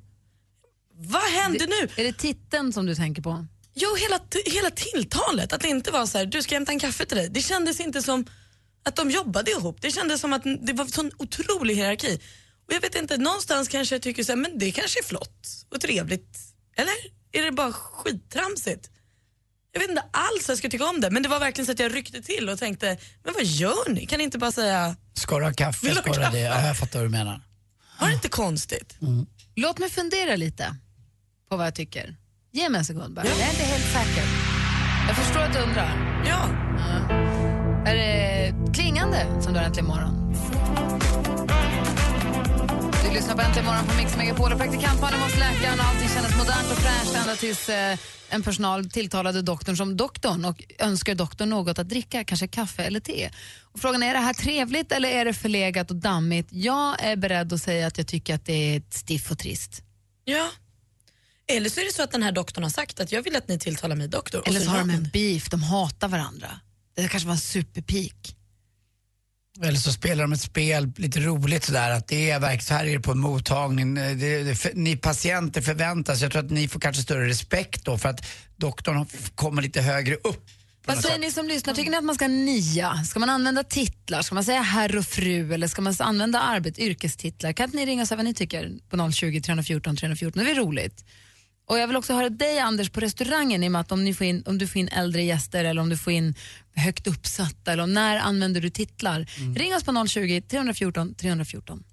Vad 0.94 1.22
hände 1.22 1.66
nu? 1.66 1.90
Är 1.96 2.04
det 2.04 2.14
titeln 2.18 2.74
som 2.74 2.86
du 2.86 2.96
tänker 2.96 3.22
på? 3.22 3.46
Jo, 3.74 3.96
hela, 3.96 4.20
hela 4.46 4.72
tilltalet. 4.72 5.54
Att 5.54 5.62
det 5.62 5.68
inte 5.68 5.92
var 5.92 6.06
så 6.06 6.18
här, 6.18 6.26
du 6.26 6.42
ska 6.44 6.56
hämta 6.56 6.72
en 6.72 6.80
kaffe 6.80 7.06
till 7.06 7.18
dig. 7.18 7.30
Det 7.30 7.42
kändes 7.42 7.80
inte 7.80 8.02
som 8.02 8.26
att 8.86 8.96
de 8.96 9.12
jobbade 9.12 9.52
ihop. 9.52 9.82
Det 9.82 9.92
kändes 9.92 10.22
som 10.22 10.34
att 10.34 10.44
det 10.62 10.74
var 10.74 10.86
en 10.86 10.92
sån 10.92 11.12
otrolig 11.18 11.76
hierarki. 11.76 12.20
Och 12.68 12.74
jag 12.74 12.82
vet 12.82 12.96
inte, 12.96 13.18
någonstans 13.18 13.68
kanske 13.68 13.96
jag 13.96 14.02
tycker 14.02 14.24
så 14.24 14.32
här, 14.32 14.38
men 14.38 14.60
det 14.60 14.72
kanske 14.72 15.00
är 15.00 15.04
flott 15.04 15.48
och 15.70 15.82
trevligt. 15.82 16.38
Eller? 16.76 16.94
Är 17.32 17.44
det 17.46 17.52
bara 17.52 17.72
skittramsigt? 17.74 18.90
Jag 19.72 19.80
vet 19.80 19.90
inte 19.90 20.04
alls 20.12 20.48
hur 20.50 20.52
jag 20.52 20.58
ska 20.58 20.70
tycka 20.70 20.86
om 20.86 21.02
det, 21.02 21.10
men 21.12 21.24
det 21.24 21.30
var 21.30 21.40
verkligen 21.40 21.66
så 21.66 21.72
att 21.72 21.80
jag 21.80 21.96
ryckte 21.96 22.22
till 22.22 22.50
och 22.50 22.60
tänkte, 22.60 22.98
men 23.24 23.34
vad 23.34 23.44
gör 23.46 23.90
ni? 23.90 24.06
Kan 24.06 24.18
ni 24.18 24.24
inte 24.24 24.38
bara 24.38 24.52
säga, 24.52 24.96
Ska 25.14 25.40
du 25.40 25.46
ha 25.46 25.54
kaffe? 25.54 25.96
Ska 25.96 26.02
du 26.02 26.10
ha 26.10 26.16
det? 26.16 26.24
kaffe? 26.26 26.40
Ja, 26.40 26.68
jag 26.68 26.78
fattar 26.78 27.00
vad 27.00 27.06
du 27.06 27.12
menar. 27.12 27.42
var 28.00 28.08
det 28.08 28.14
inte 28.14 28.30
konstigt? 28.30 28.98
Låt 29.56 29.78
mig 29.80 29.90
fundera 29.90 30.36
lite 30.36 30.76
på 31.50 31.58
vad 31.58 31.66
jag 31.68 31.76
tycker. 31.76 32.16
Ge 32.52 32.70
mig 32.70 32.80
en 32.80 32.86
sekund 32.86 33.16
bara. 33.16 33.26
Jag 33.26 33.40
är 33.40 33.50
inte 33.50 33.64
helt 33.64 33.84
säker. 33.84 34.24
Jag 35.08 35.18
förstår 35.18 35.40
att 35.40 35.54
du 35.54 35.60
undrar. 35.60 36.22
Ja. 36.26 36.46
Är 37.86 37.96
det 37.96 38.54
klingande 38.74 39.42
som 39.42 39.54
du 39.54 39.60
har 39.60 39.66
äntligen 39.66 39.88
morgon? 39.88 40.34
Du 43.04 43.16
lyssnar 43.16 43.36
på 43.36 43.42
Äntligen 43.42 43.66
morgon 43.66 43.86
på 43.88 43.96
Mix 43.98 44.18
Megapol 44.18 44.52
och 44.52 44.60
praktikantmannen 44.60 45.20
hos 45.20 45.38
läkaren 45.40 45.80
och 45.80 45.86
allting 45.86 46.10
kändes 46.10 46.38
modernt 46.38 46.72
och 46.72 46.78
fräscht 46.78 47.16
ända 47.16 47.36
tills 47.36 47.70
eh, 47.70 47.98
en 48.30 48.44
personal 48.44 48.90
tilltalade 48.90 49.42
doktorn 49.42 49.78
som 49.78 49.98
doktorn 49.98 50.46
och 50.46 50.64
önskar 50.80 51.16
doktorn 51.16 51.50
något 51.50 51.80
att 51.80 51.90
dricka, 51.90 52.24
kanske 52.24 52.48
kaffe 52.48 52.84
eller 52.84 53.00
te. 53.00 53.30
Och 53.64 53.80
frågan 53.80 54.04
är, 54.04 54.10
är 54.10 54.14
det 54.14 54.20
här 54.20 54.34
trevligt 54.34 54.92
eller 54.92 55.10
är 55.10 55.26
det 55.26 55.34
förlegat 55.34 55.92
och 55.92 55.98
dammigt? 55.98 56.48
Jag 56.52 57.04
är 57.04 57.16
beredd 57.16 57.54
att 57.54 57.62
säga 57.62 57.88
att 57.88 57.98
jag 57.98 58.08
tycker 58.08 58.36
att 58.36 58.46
det 58.46 58.76
är 58.76 58.82
stiff 58.90 59.32
och 59.32 59.38
trist. 59.38 59.84
ja. 60.26 60.50
Eller 61.50 61.70
så 61.70 61.80
är 61.80 61.86
det 61.86 61.94
så 61.94 62.04
att 62.04 62.12
den 62.12 62.24
här 62.24 62.32
doktorn 62.32 62.64
har 62.64 62.72
sagt 62.72 63.00
att 63.00 63.12
jag 63.12 63.22
vill 63.22 63.36
att 63.36 63.48
ni 63.48 63.60
tilltalar 63.60 63.96
mig 63.96 64.08
doktor. 64.08 64.44
Eller 64.46 64.60
så 64.60 64.70
har 64.70 64.78
gör 64.78 64.82
de 64.82 64.88
man 64.88 64.96
en 64.96 65.10
beef, 65.14 65.50
de 65.50 65.64
hatar 65.64 66.08
varandra. 66.08 66.60
Det 66.96 67.08
kanske 67.08 67.28
var 67.28 67.34
en 67.34 67.40
superpeak. 67.40 68.36
Eller 69.64 69.80
så 69.80 69.92
spelar 69.92 70.24
de 70.24 70.34
ett 70.34 70.42
spel 70.42 70.92
lite 70.96 71.20
roligt 71.20 71.64
sådär 71.64 71.92
att 71.92 72.08
det 72.08 72.32
är 72.32 72.40
verkligen 72.40 72.62
så 72.62 72.74
här 72.74 72.86
är 72.86 72.94
det 72.94 73.00
på 73.00 73.12
en 73.12 73.20
mottagning. 73.20 73.96
Det, 73.96 74.44
det, 74.44 74.56
för, 74.56 74.72
ni 74.74 74.96
patienter 74.98 75.62
förväntas, 75.62 76.22
jag 76.22 76.32
tror 76.32 76.46
att 76.46 76.52
ni 76.52 76.68
får 76.68 76.80
kanske 76.80 77.04
större 77.04 77.28
respekt 77.28 77.86
då 77.86 77.98
för 77.98 78.10
att 78.10 78.26
doktorn 78.58 79.06
kommer 79.36 79.62
lite 79.62 79.82
högre 79.82 80.16
upp. 80.16 80.50
Vad 80.86 80.98
säger 80.98 81.16
sätt. 81.16 81.22
ni 81.22 81.32
som 81.32 81.48
lyssnar? 81.48 81.74
Tycker 81.74 81.92
ni 81.92 81.98
att 81.98 82.04
man 82.04 82.16
ska 82.16 82.28
nia? 82.28 83.04
Ska 83.04 83.20
man 83.20 83.30
använda 83.30 83.64
titlar? 83.64 84.22
Ska 84.22 84.36
man 84.36 84.44
säga 84.44 84.62
herr 84.62 84.98
och 84.98 85.06
fru? 85.06 85.54
Eller 85.54 85.68
ska 85.68 85.82
man 85.82 85.96
använda 86.00 86.40
arbet, 86.40 86.80
yrkestitlar? 86.80 87.54
Kan 87.54 87.66
inte 87.66 87.78
ni 87.78 87.86
ringa 87.86 88.02
och 88.02 88.08
säga 88.08 88.16
vad 88.16 88.26
ni 88.26 88.34
tycker 88.34 88.72
på 88.90 89.12
020 89.12 89.42
314 89.42 89.96
314? 89.96 90.44
Det 90.44 90.52
är 90.52 90.56
roligt. 90.56 91.06
Och 91.70 91.80
jag 91.80 91.88
vill 91.88 91.98
också 91.98 92.14
höra 92.14 92.30
dig 92.30 92.60
Anders 92.60 92.90
på 92.90 93.00
restaurangen 93.00 93.64
i 93.64 93.68
och 93.68 93.72
med 93.72 93.82
att 93.82 93.92
om, 93.92 94.04
ni 94.04 94.14
får 94.14 94.28
in, 94.28 94.44
om 94.46 94.58
du 94.58 94.68
får 94.68 94.80
in 94.80 94.88
äldre 94.88 95.24
gäster 95.24 95.66
eller 95.66 95.82
om 95.82 95.90
du 95.90 95.98
får 95.98 96.14
in 96.14 96.36
högt 96.76 97.08
uppsatta 97.08 97.72
eller 97.72 97.84
om 97.84 97.94
när 97.94 98.18
använder 98.18 98.62
du 98.62 98.70
titlar. 98.70 99.26
Ring 99.56 99.76
oss 99.76 99.84
på 99.84 100.08
020 100.08 100.42
314 100.42 101.16
314. 101.16 101.84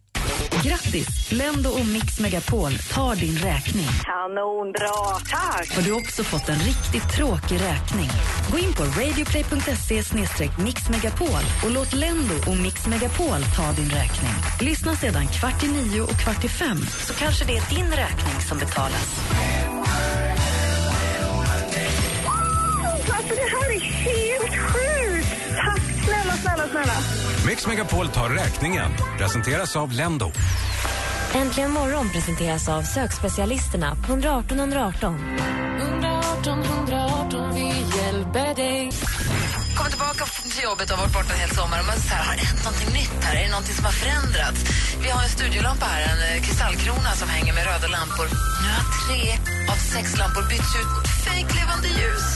Grattis! 0.65 1.33
Lendo 1.33 1.71
och 1.71 1.87
Mix 1.87 2.21
Megapol 2.21 2.73
tar 2.95 3.17
din 3.17 3.39
räkning. 3.39 3.89
Kanonbra, 4.05 5.19
tack! 5.31 5.77
Har 5.77 5.83
du 5.83 5.93
också 5.93 6.25
fått 6.25 6.49
en 6.49 6.59
riktigt 6.59 7.17
tråkig 7.17 7.61
räkning? 7.61 8.09
Gå 8.51 8.59
in 8.59 8.73
på 8.73 8.83
radioplay.se 8.83 10.03
mixmegapol 10.65 11.45
och 11.65 11.71
låt 11.71 11.93
Lendo 11.93 12.35
och 12.51 12.57
Mix 12.57 12.87
Megapol 12.87 13.41
ta 13.57 13.73
din 13.73 13.91
räkning. 13.91 14.35
Lyssna 14.61 14.97
sedan 14.97 15.27
kvart 15.27 15.65
i 15.65 15.69
nio 15.69 16.01
och 16.01 16.19
kvart 16.23 16.45
i 16.45 16.49
fem 16.49 16.79
så 17.07 17.15
kanske 17.15 17.45
det 17.45 17.57
är 17.57 17.75
din 17.75 17.91
räkning 17.91 18.41
som 18.49 18.59
betalas. 18.59 19.21
Snälla. 26.71 26.93
Mix 27.47 27.67
Megapol 27.67 28.09
tar 28.09 28.29
räkningen. 28.29 28.91
Presenteras 29.19 29.77
av 29.77 29.93
Lendo. 29.93 30.33
Äntligen 31.35 31.71
morgon 31.71 32.11
presenteras 32.11 32.69
av 32.69 32.83
sökspecialisterna 32.83 33.97
på 33.97 34.13
118 34.13 34.59
118. 34.59 35.39
118 35.81 36.63
118, 36.63 37.55
vi 37.55 37.67
hjälper 37.99 38.55
dig. 38.55 38.91
Kommer 39.77 39.91
tillbaka 39.91 40.25
till 40.25 40.65
jobbet 40.65 40.91
och 40.93 40.99
varit 40.99 41.13
borta 41.13 41.33
en 41.35 41.41
hel 41.41 41.51
sommar 41.51 41.79
och 41.81 41.87
man 41.87 41.97
så 41.97 42.15
här, 42.15 42.25
har 42.29 42.37
det 42.37 42.47
hänt 42.51 42.65
någonting 42.65 42.93
nytt 43.01 43.25
här? 43.25 43.35
Är 43.37 43.43
det 43.45 43.51
någonting 43.57 43.75
som 43.79 43.85
har 43.91 43.97
förändrats? 44.03 44.61
Vi 45.03 45.09
har 45.15 45.23
en 45.23 45.33
studiolampa 45.39 45.87
här, 45.93 46.03
en 46.13 46.21
eh, 46.29 46.43
kristallkrona 46.47 47.11
som 47.21 47.29
hänger 47.37 47.53
med 47.57 47.65
röda 47.71 47.89
lampor. 47.97 48.27
Nu 48.63 48.69
har 48.77 48.87
tre 49.05 49.21
av 49.73 49.79
sex 49.95 50.05
lampor 50.21 50.43
bytts 50.51 50.73
ut 50.81 50.91
mot 50.95 51.09
fejklevande 51.27 51.89
ljus. 51.99 52.27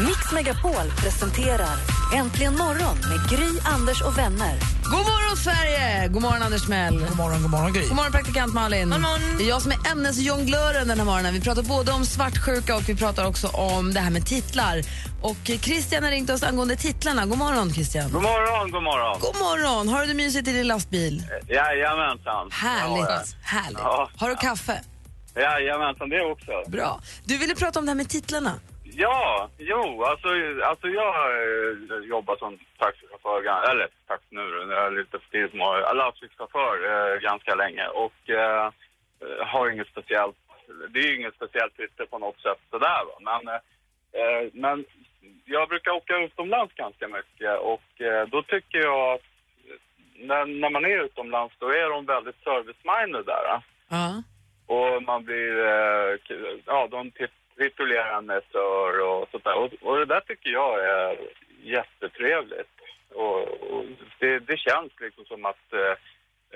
Mix 0.06 0.20
Megapol 0.32 0.86
presenterar 1.02 1.76
Äntligen 2.12 2.56
morgon 2.56 2.96
med 3.08 3.30
Gry, 3.30 3.60
Anders 3.64 4.02
och 4.02 4.18
vänner. 4.18 4.58
God 4.84 4.92
morgon, 4.92 5.36
Sverige! 5.36 6.08
God 6.08 6.22
morgon, 6.22 6.42
Anders 6.42 6.68
Mell. 6.68 6.98
God 6.98 7.16
morgon, 7.16 7.42
god 7.42 7.50
morgon 7.50 7.72
Gry. 7.72 7.86
God 7.88 7.96
morgon, 7.96 8.12
praktikant 8.12 8.54
Malin. 8.54 8.94
Det 9.38 9.44
är 9.44 9.48
jag 9.48 9.62
som 9.62 9.72
är 9.72 9.92
ämnesjonglören 9.92 10.88
den 10.88 10.98
här 10.98 11.04
morgonen. 11.04 11.34
Vi 11.34 11.40
pratar 11.40 11.62
både 11.62 11.92
om 11.92 12.06
svartsjuka 12.06 12.76
och 12.76 12.88
vi 12.88 12.96
pratar 12.96 13.26
också 13.26 13.48
om 13.48 13.94
det 13.94 14.00
här 14.00 14.10
med 14.10 14.26
titlar. 14.26 14.82
Och 15.22 15.50
eh, 15.50 15.58
Christian 15.58 16.04
har 16.04 16.10
ringt 16.10 16.30
oss 16.30 16.42
angående 16.42 16.76
titlarna. 16.76 17.26
God 17.26 17.38
morgon, 17.38 17.72
Christian. 17.72 18.12
God 18.12 18.22
morgon, 18.22 18.70
god 18.70 18.82
morgon. 18.82 19.20
God 19.20 19.36
morgon! 19.36 19.88
Har 19.88 20.00
du 20.00 20.06
det 20.06 20.14
mysigt 20.14 20.48
i 20.48 20.52
din 20.52 20.66
lastbil? 20.66 21.22
Jajamensan. 21.48 22.50
Härligt. 22.50 23.36
Härligt. 23.42 23.78
Ja. 23.78 24.10
Har 24.16 24.28
du 24.28 24.36
kaffe? 24.36 24.80
Jajamensan, 25.36 26.08
det 26.08 26.20
också. 26.32 26.70
Bra. 26.70 27.00
Du 27.24 27.38
ville 27.38 27.54
prata 27.54 27.78
om 27.78 27.86
det 27.86 27.90
här 27.90 27.96
med 27.96 28.08
titlarna. 28.08 28.54
Ja, 29.02 29.48
jo, 29.58 30.02
alltså, 30.04 30.28
alltså 30.62 30.88
jag 30.88 31.14
eh, 31.16 31.98
jobbar 32.08 32.36
som 32.36 32.58
taxichaufför, 32.78 33.70
eller 33.70 33.88
taxi 34.06 34.26
nu, 34.30 34.50
då, 34.50 34.72
jag 34.72 34.86
är 34.86 34.90
lite 34.90 35.18
för 35.18 35.30
tidigt 35.30 35.54
lastbilschaufför 35.94 36.74
eh, 36.90 37.20
ganska 37.20 37.54
länge 37.54 37.86
och 37.86 38.30
eh, 38.30 38.66
eh, 39.20 39.46
har 39.46 39.70
inget 39.70 39.86
speciellt, 39.88 40.36
det 40.88 40.98
är 40.98 41.02
ju 41.08 41.16
inget 41.16 41.34
speciellt 41.34 41.76
titel 41.76 42.06
på 42.06 42.18
något 42.18 42.40
sätt 42.40 42.58
sådär 42.70 43.00
va, 43.08 43.16
men, 43.20 43.48
eh, 44.20 44.48
men 44.52 44.84
jag 45.44 45.68
brukar 45.68 45.90
åka 45.90 46.16
utomlands 46.18 46.74
ganska 46.74 47.08
mycket 47.08 47.58
och 47.58 48.00
eh, 48.00 48.28
då 48.28 48.42
tycker 48.42 48.78
jag 48.78 49.14
att 49.14 49.22
när, 50.14 50.46
när 50.46 50.70
man 50.70 50.84
är 50.84 51.04
utomlands 51.04 51.54
då 51.58 51.68
är 51.68 51.90
de 51.90 52.06
väldigt 52.06 52.44
service-minded 52.44 53.24
där. 53.26 53.44
eh. 53.54 53.60
Ja. 53.88 54.22
Och 54.66 55.02
man 55.02 55.24
blir, 55.24 55.58
eh, 55.66 56.18
ja 56.66 56.88
de 56.90 57.10
tit- 57.10 57.30
med 57.60 58.42
sir 58.52 59.00
och 59.08 59.28
sånt 59.30 59.44
där. 59.44 59.56
Och, 59.58 59.72
och 59.80 59.98
det 59.98 60.04
där 60.04 60.20
tycker 60.20 60.50
jag 60.50 60.84
är 60.84 61.18
jättetrevligt. 61.62 62.74
Och, 63.14 63.38
och 63.72 63.84
det, 64.18 64.38
det 64.38 64.56
känns 64.56 64.92
liksom 65.00 65.24
som 65.24 65.44
att, 65.44 65.72
eh, 65.72 65.94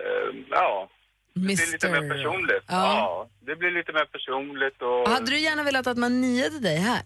eh, 0.05 0.35
ja, 0.51 0.89
det 1.35 1.41
blir 1.41 1.73
lite 1.73 1.91
mer 1.91 2.09
personligt. 2.15 2.65
Ja. 2.69 2.85
Ja. 2.99 3.29
det 3.41 3.57
blir 3.57 3.71
lite 3.71 3.93
mer 3.93 4.05
personligt 4.05 4.83
och... 4.83 5.09
Hade 5.09 5.31
du 5.31 5.39
gärna 5.39 5.63
velat 5.63 5.87
att 5.87 5.99
man 5.99 6.21
niade 6.21 6.61
dig 6.61 6.77
här? 6.77 7.03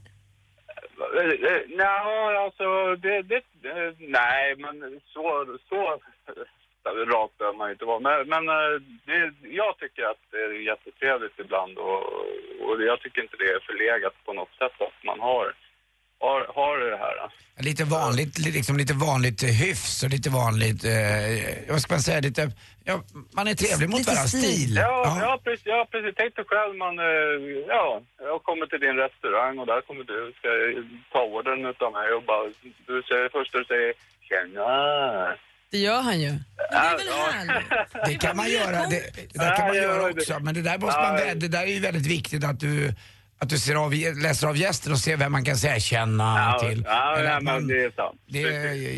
Eh, 1.16 1.52
eh, 1.52 1.62
Nej, 1.68 2.36
alltså 2.36 2.96
det, 2.96 3.22
det, 3.22 3.42
nej, 3.98 4.56
men 4.56 5.00
så, 5.12 5.56
så 5.68 6.00
rakt 6.86 7.38
behöver 7.38 7.58
man 7.58 7.68
ju 7.68 7.72
inte 7.72 7.84
vara. 7.84 8.00
Men, 8.00 8.28
men 8.28 8.48
eh, 8.48 8.74
det, 9.06 9.18
jag 9.60 9.78
tycker 9.78 10.02
att 10.02 10.22
det 10.30 10.36
är 10.36 10.52
jättetrevligt 10.70 11.38
ibland 11.38 11.78
och, 11.78 12.02
och 12.64 12.82
jag 12.90 13.00
tycker 13.00 13.22
inte 13.22 13.36
det 13.36 13.44
är 13.56 13.60
förlegat 13.60 14.14
på 14.26 14.32
något 14.32 14.54
sätt 14.58 14.76
att 14.86 15.04
man 15.04 15.20
har, 15.20 15.54
har, 16.20 16.40
har 16.54 16.78
det 16.78 16.96
här. 16.96 17.16
Lite 17.60 17.84
vanligt, 17.84 18.38
li- 18.38 18.50
liksom 18.58 18.76
lite 18.76 18.94
vanligt 18.94 19.42
hyfs 19.42 20.02
och 20.04 20.10
lite 20.10 20.30
vanligt, 20.30 20.84
eh, 20.84 21.70
vad 21.72 21.80
ska 21.80 21.94
man 21.94 22.00
säga, 22.00 22.20
lite, 22.20 22.42
ja, 22.84 22.94
man 23.36 23.48
är 23.48 23.54
trevlig 23.54 23.88
mot 23.90 24.06
varandra. 24.06 24.28
stil. 24.28 24.42
Stil. 24.42 24.76
Ja, 24.76 25.18
ja. 25.22 25.40
precis. 25.44 25.66
Ja, 25.66 25.86
precis. 25.90 26.14
Tänk 26.16 26.36
dig 26.36 26.44
själv, 26.48 26.74
man, 26.84 26.98
eh, 26.98 27.34
ja, 27.76 28.02
jag 28.18 28.42
kommer 28.42 28.66
till 28.66 28.80
din 28.80 28.96
restaurang 28.96 29.58
och 29.58 29.66
där 29.66 29.80
kommer 29.80 30.04
du, 30.04 30.32
ska 30.38 30.48
ta 31.12 31.22
ordern 31.24 31.66
utav 31.66 31.92
mig 31.92 32.08
och 32.16 32.22
bara, 32.22 32.44
du 32.86 33.02
säger 33.08 33.28
först 33.28 33.52
du 33.52 33.64
säger 33.64 33.92
tjena. 34.28 34.66
Det 35.70 35.78
gör 35.78 36.00
han 36.00 36.20
ju. 36.20 36.28
Det 36.28 36.76
är 36.76 36.96
väl 36.96 37.06
härligt? 37.32 37.66
Det 38.06 38.14
kan 38.14 38.36
man 38.36 38.50
göra, 38.50 38.86
det, 38.86 39.02
det 39.32 39.38
där 39.38 39.56
kan 39.56 39.66
man 39.66 39.76
göra 39.76 40.10
också. 40.10 40.32
det- 40.34 40.40
Men 40.44 40.54
det 40.54 40.62
där, 40.62 40.78
måste 40.78 41.00
man, 41.00 41.16
vä- 41.16 41.34
det 41.34 41.48
där 41.48 41.62
är 41.62 41.66
ju 41.66 41.80
väldigt 41.80 42.06
viktigt 42.06 42.44
att 42.44 42.60
du, 42.60 42.94
att 43.38 43.48
du 43.48 43.58
ser 43.58 43.74
av, 43.74 43.92
läser 44.22 44.46
av 44.46 44.56
gästen 44.56 44.92
och 44.92 44.98
ser 44.98 45.16
vem 45.16 45.32
man 45.32 45.44
kan 45.44 45.56
säga 45.56 45.80
känna 45.80 46.56
Ja, 46.62 46.68
till. 46.68 46.82
ja, 46.86 47.16
Eller 47.18 47.40
man- 47.40 47.66
det 47.68 47.84
är 47.84 47.90
sant. 47.90 48.20
Det, 48.28 48.40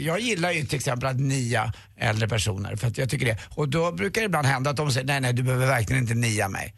jag 0.00 0.20
gillar 0.20 0.50
ju 0.50 0.64
till 0.64 0.76
exempel 0.76 1.08
att 1.08 1.20
nia 1.20 1.72
äldre 1.96 2.28
personer, 2.28 2.76
för 2.76 2.86
att 2.86 2.98
jag 2.98 3.10
tycker 3.10 3.26
det. 3.26 3.38
Och 3.56 3.68
då 3.68 3.92
brukar 3.92 4.20
det 4.20 4.24
ibland 4.24 4.46
hända 4.46 4.70
att 4.70 4.76
de 4.76 4.92
säger 4.92 5.06
nej, 5.06 5.20
nej, 5.20 5.32
du 5.32 5.42
behöver 5.42 5.66
verkligen 5.66 6.02
inte 6.02 6.14
nia 6.14 6.48
mig. 6.48 6.74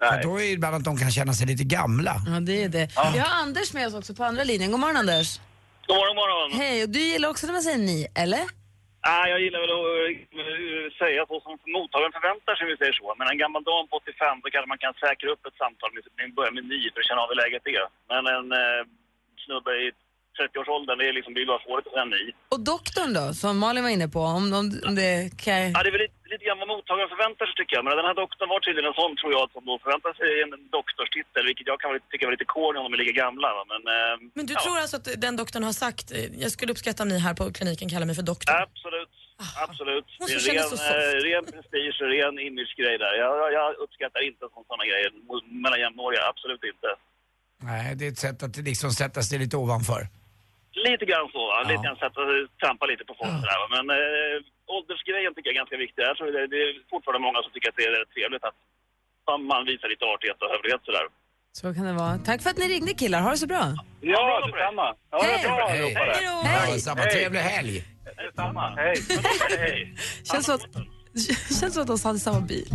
För 0.00 0.22
då 0.22 0.36
är 0.40 0.44
det 0.44 0.50
ibland 0.50 0.74
att 0.76 0.84
de 0.84 0.98
kan 0.98 1.10
känna 1.10 1.32
sig 1.32 1.46
lite 1.46 1.64
gamla. 1.64 2.22
Ja, 2.26 2.40
det 2.40 2.62
är 2.64 2.68
det. 2.68 2.88
Vi 3.12 3.18
har 3.18 3.42
Anders 3.42 3.72
med 3.72 3.86
oss 3.86 3.94
också 3.94 4.14
på 4.14 4.24
andra 4.24 4.44
linjen. 4.44 4.70
God 4.70 4.80
morgon, 4.80 4.96
Anders. 4.96 5.40
God 5.86 5.96
morgon, 5.96 6.16
morgon. 6.16 6.60
Hej, 6.60 6.82
och 6.82 6.88
du 6.88 6.98
gillar 7.00 7.28
också 7.28 7.46
när 7.46 7.52
man 7.52 7.62
säger 7.62 7.78
ni, 7.78 8.06
eller? 8.14 8.40
Ah, 9.08 9.26
jag 9.32 9.40
gillar 9.40 9.60
väl 9.60 9.74
att 9.76 9.86
eh, 10.40 10.92
säga 11.02 11.26
så 11.26 11.40
som 11.40 11.58
mottagaren 11.76 12.12
förväntar 12.12 12.54
sig, 12.54 12.64
om 12.64 12.70
vi 12.70 12.76
säger 12.76 12.92
så. 12.92 13.14
Men 13.18 13.28
en 13.28 13.42
gammal 13.42 13.62
dam 13.62 13.88
på 13.88 13.96
85, 13.96 14.40
då 14.42 14.50
kanske 14.50 14.68
man 14.68 14.84
kan 14.84 14.94
säkra 14.94 15.30
upp 15.30 15.46
ett 15.46 15.60
samtal 15.62 15.90
med, 15.94 16.02
med 16.16 16.34
börja 16.34 16.50
med 16.50 16.64
9 16.64 16.90
för 16.92 17.00
att 17.00 17.08
känna 17.08 17.22
av 17.22 17.28
hur 17.28 17.42
läget 17.42 17.66
är. 17.66 17.86
Men 18.12 18.22
en 18.36 18.48
eh, 18.52 18.82
snubbe 19.44 19.72
i 19.84 19.92
30-årsåldern, 20.40 20.98
det 20.98 21.06
är 21.10 21.14
liksom, 21.18 21.32
är 21.36 21.46
bara 21.54 21.64
svårt 21.66 21.86
att 21.86 21.92
säga 21.94 22.04
ni. 22.16 22.22
Och 22.54 22.60
doktorn 22.72 23.10
då, 23.18 23.24
som 23.42 23.52
Malin 23.64 23.82
var 23.86 23.92
inne 23.96 24.08
på, 24.16 24.20
om, 24.38 24.44
om, 24.60 24.66
om 24.88 24.94
det 25.02 25.14
kan... 25.44 25.60
Ja, 25.74 25.78
det 25.82 25.88
är 25.92 25.96
väl 25.96 26.04
lite, 26.06 26.20
lite 26.32 26.44
grann 26.46 26.58
vad 26.62 26.68
mottagaren 26.74 27.10
förväntar 27.14 27.44
sig 27.46 27.54
tycker 27.56 27.74
jag. 27.76 27.84
Men 27.86 27.96
den 28.00 28.08
här 28.10 28.18
doktorn 28.22 28.48
var 28.54 28.60
tydligen 28.66 28.88
en 28.90 28.98
sån, 29.02 29.12
tror 29.20 29.32
jag, 29.36 29.44
som 29.54 29.62
då 29.70 29.74
förväntar 29.84 30.12
sig 30.20 30.30
en 30.44 30.52
doktorstitel, 30.78 31.42
vilket 31.50 31.66
jag 31.72 31.78
kan 31.82 31.90
tycka 32.10 32.22
var 32.26 32.34
lite 32.36 32.50
corny 32.56 32.76
om 32.78 32.84
de 32.86 32.92
är 32.96 33.02
lika 33.04 33.16
gamla. 33.24 33.48
Men, 33.72 33.82
eh, 33.94 34.14
Men 34.36 34.44
du 34.50 34.54
ja. 34.56 34.60
tror 34.64 34.76
alltså 34.82 34.96
att 35.00 35.08
den 35.26 35.34
doktorn 35.40 35.64
har 35.70 35.76
sagt, 35.84 36.06
eh, 36.16 36.26
jag 36.44 36.50
skulle 36.54 36.70
uppskatta 36.74 37.00
om 37.04 37.08
ni 37.12 37.18
här 37.26 37.34
på 37.40 37.44
kliniken 37.58 37.88
kallar 37.92 38.06
mig 38.10 38.16
för 38.20 38.28
doktor? 38.32 38.48
Absolut. 38.66 39.14
Absolut. 39.66 40.06
Hon 40.18 40.26
Det 40.28 40.34
är 40.34 40.54
ren, 40.54 40.68
så 40.68 40.76
eh, 40.76 41.12
ren 41.28 41.44
prestige 41.44 41.96
och 42.02 42.10
ren 42.16 42.34
imagegrej 42.48 42.98
där. 43.04 43.14
Jag, 43.24 43.52
jag, 43.52 43.74
uppskattar 43.84 44.20
inte 44.28 44.44
sådana 44.68 44.84
grejer 44.90 45.10
mellan 45.62 45.80
jämnåriga. 45.80 46.22
Absolut 46.32 46.64
inte. 46.72 46.88
Nej, 47.62 47.96
det 47.96 48.06
är 48.06 48.10
ett 48.12 48.18
sätt 48.18 48.42
att 48.42 48.56
liksom 48.56 48.90
sätta 48.90 49.22
sig 49.22 49.38
lite 49.38 49.56
ovanför. 49.56 50.08
Lite 50.88 51.04
grann 51.10 51.26
så. 51.34 51.42
Va? 51.50 51.56
Ja. 51.62 51.68
Lite 51.70 51.82
grann 51.86 51.98
sätta, 52.04 52.20
trampa 52.62 52.84
lite 52.92 53.04
på 53.08 53.14
folk 53.20 53.34
sådär. 53.42 53.58
va. 53.62 53.66
Men 53.76 53.84
eh, 53.98 54.36
åldersgrejen 54.74 55.32
tycker 55.34 55.48
jag 55.50 55.56
är 55.56 55.62
ganska 55.62 55.76
viktig. 55.84 56.00
Tror 56.18 56.26
det, 56.36 56.44
det 56.54 56.60
är 56.66 56.70
fortfarande 56.92 57.22
många 57.26 57.38
som 57.44 57.50
tycker 57.52 57.68
att 57.70 57.78
det 57.80 57.86
är 57.88 57.92
rätt 57.98 58.12
trevligt 58.16 58.44
att 58.50 58.58
man 59.52 59.60
visar 59.70 59.88
lite 59.94 60.04
artighet 60.14 60.38
och 60.42 60.50
hövlighet 60.54 60.82
sådär. 60.88 61.06
Så 61.58 61.74
kan 61.76 61.84
det 61.90 61.96
vara. 62.04 62.14
Tack 62.28 62.38
för 62.42 62.50
att 62.50 62.60
ni 62.62 62.66
ringde 62.74 62.92
killar, 63.02 63.20
ha 63.26 63.30
det 63.30 63.36
så 63.44 63.46
bra. 63.54 63.64
Ja, 64.14 64.22
detsamma. 64.46 64.86
Ja, 65.10 65.18
Hej. 65.22 65.38
det 65.42 65.48
är 65.48 65.56
bra 65.56 65.66
Hej. 65.68 65.94
Hej. 65.94 66.70
Ja, 66.72 66.78
samma 66.78 67.00
Hej. 67.00 67.12
trevlig 67.14 67.40
helg. 67.40 67.76
Detsamma. 68.16 68.64
Hej. 68.76 68.94
Hej. 69.58 69.96
Känns 70.30 70.46
som 70.46 70.54
att, 70.54 70.62
känns 71.60 71.74
som 71.74 71.82
att 71.82 71.88
de 71.88 71.98
hade 72.08 72.18
samma 72.18 72.40
bil. 72.40 72.68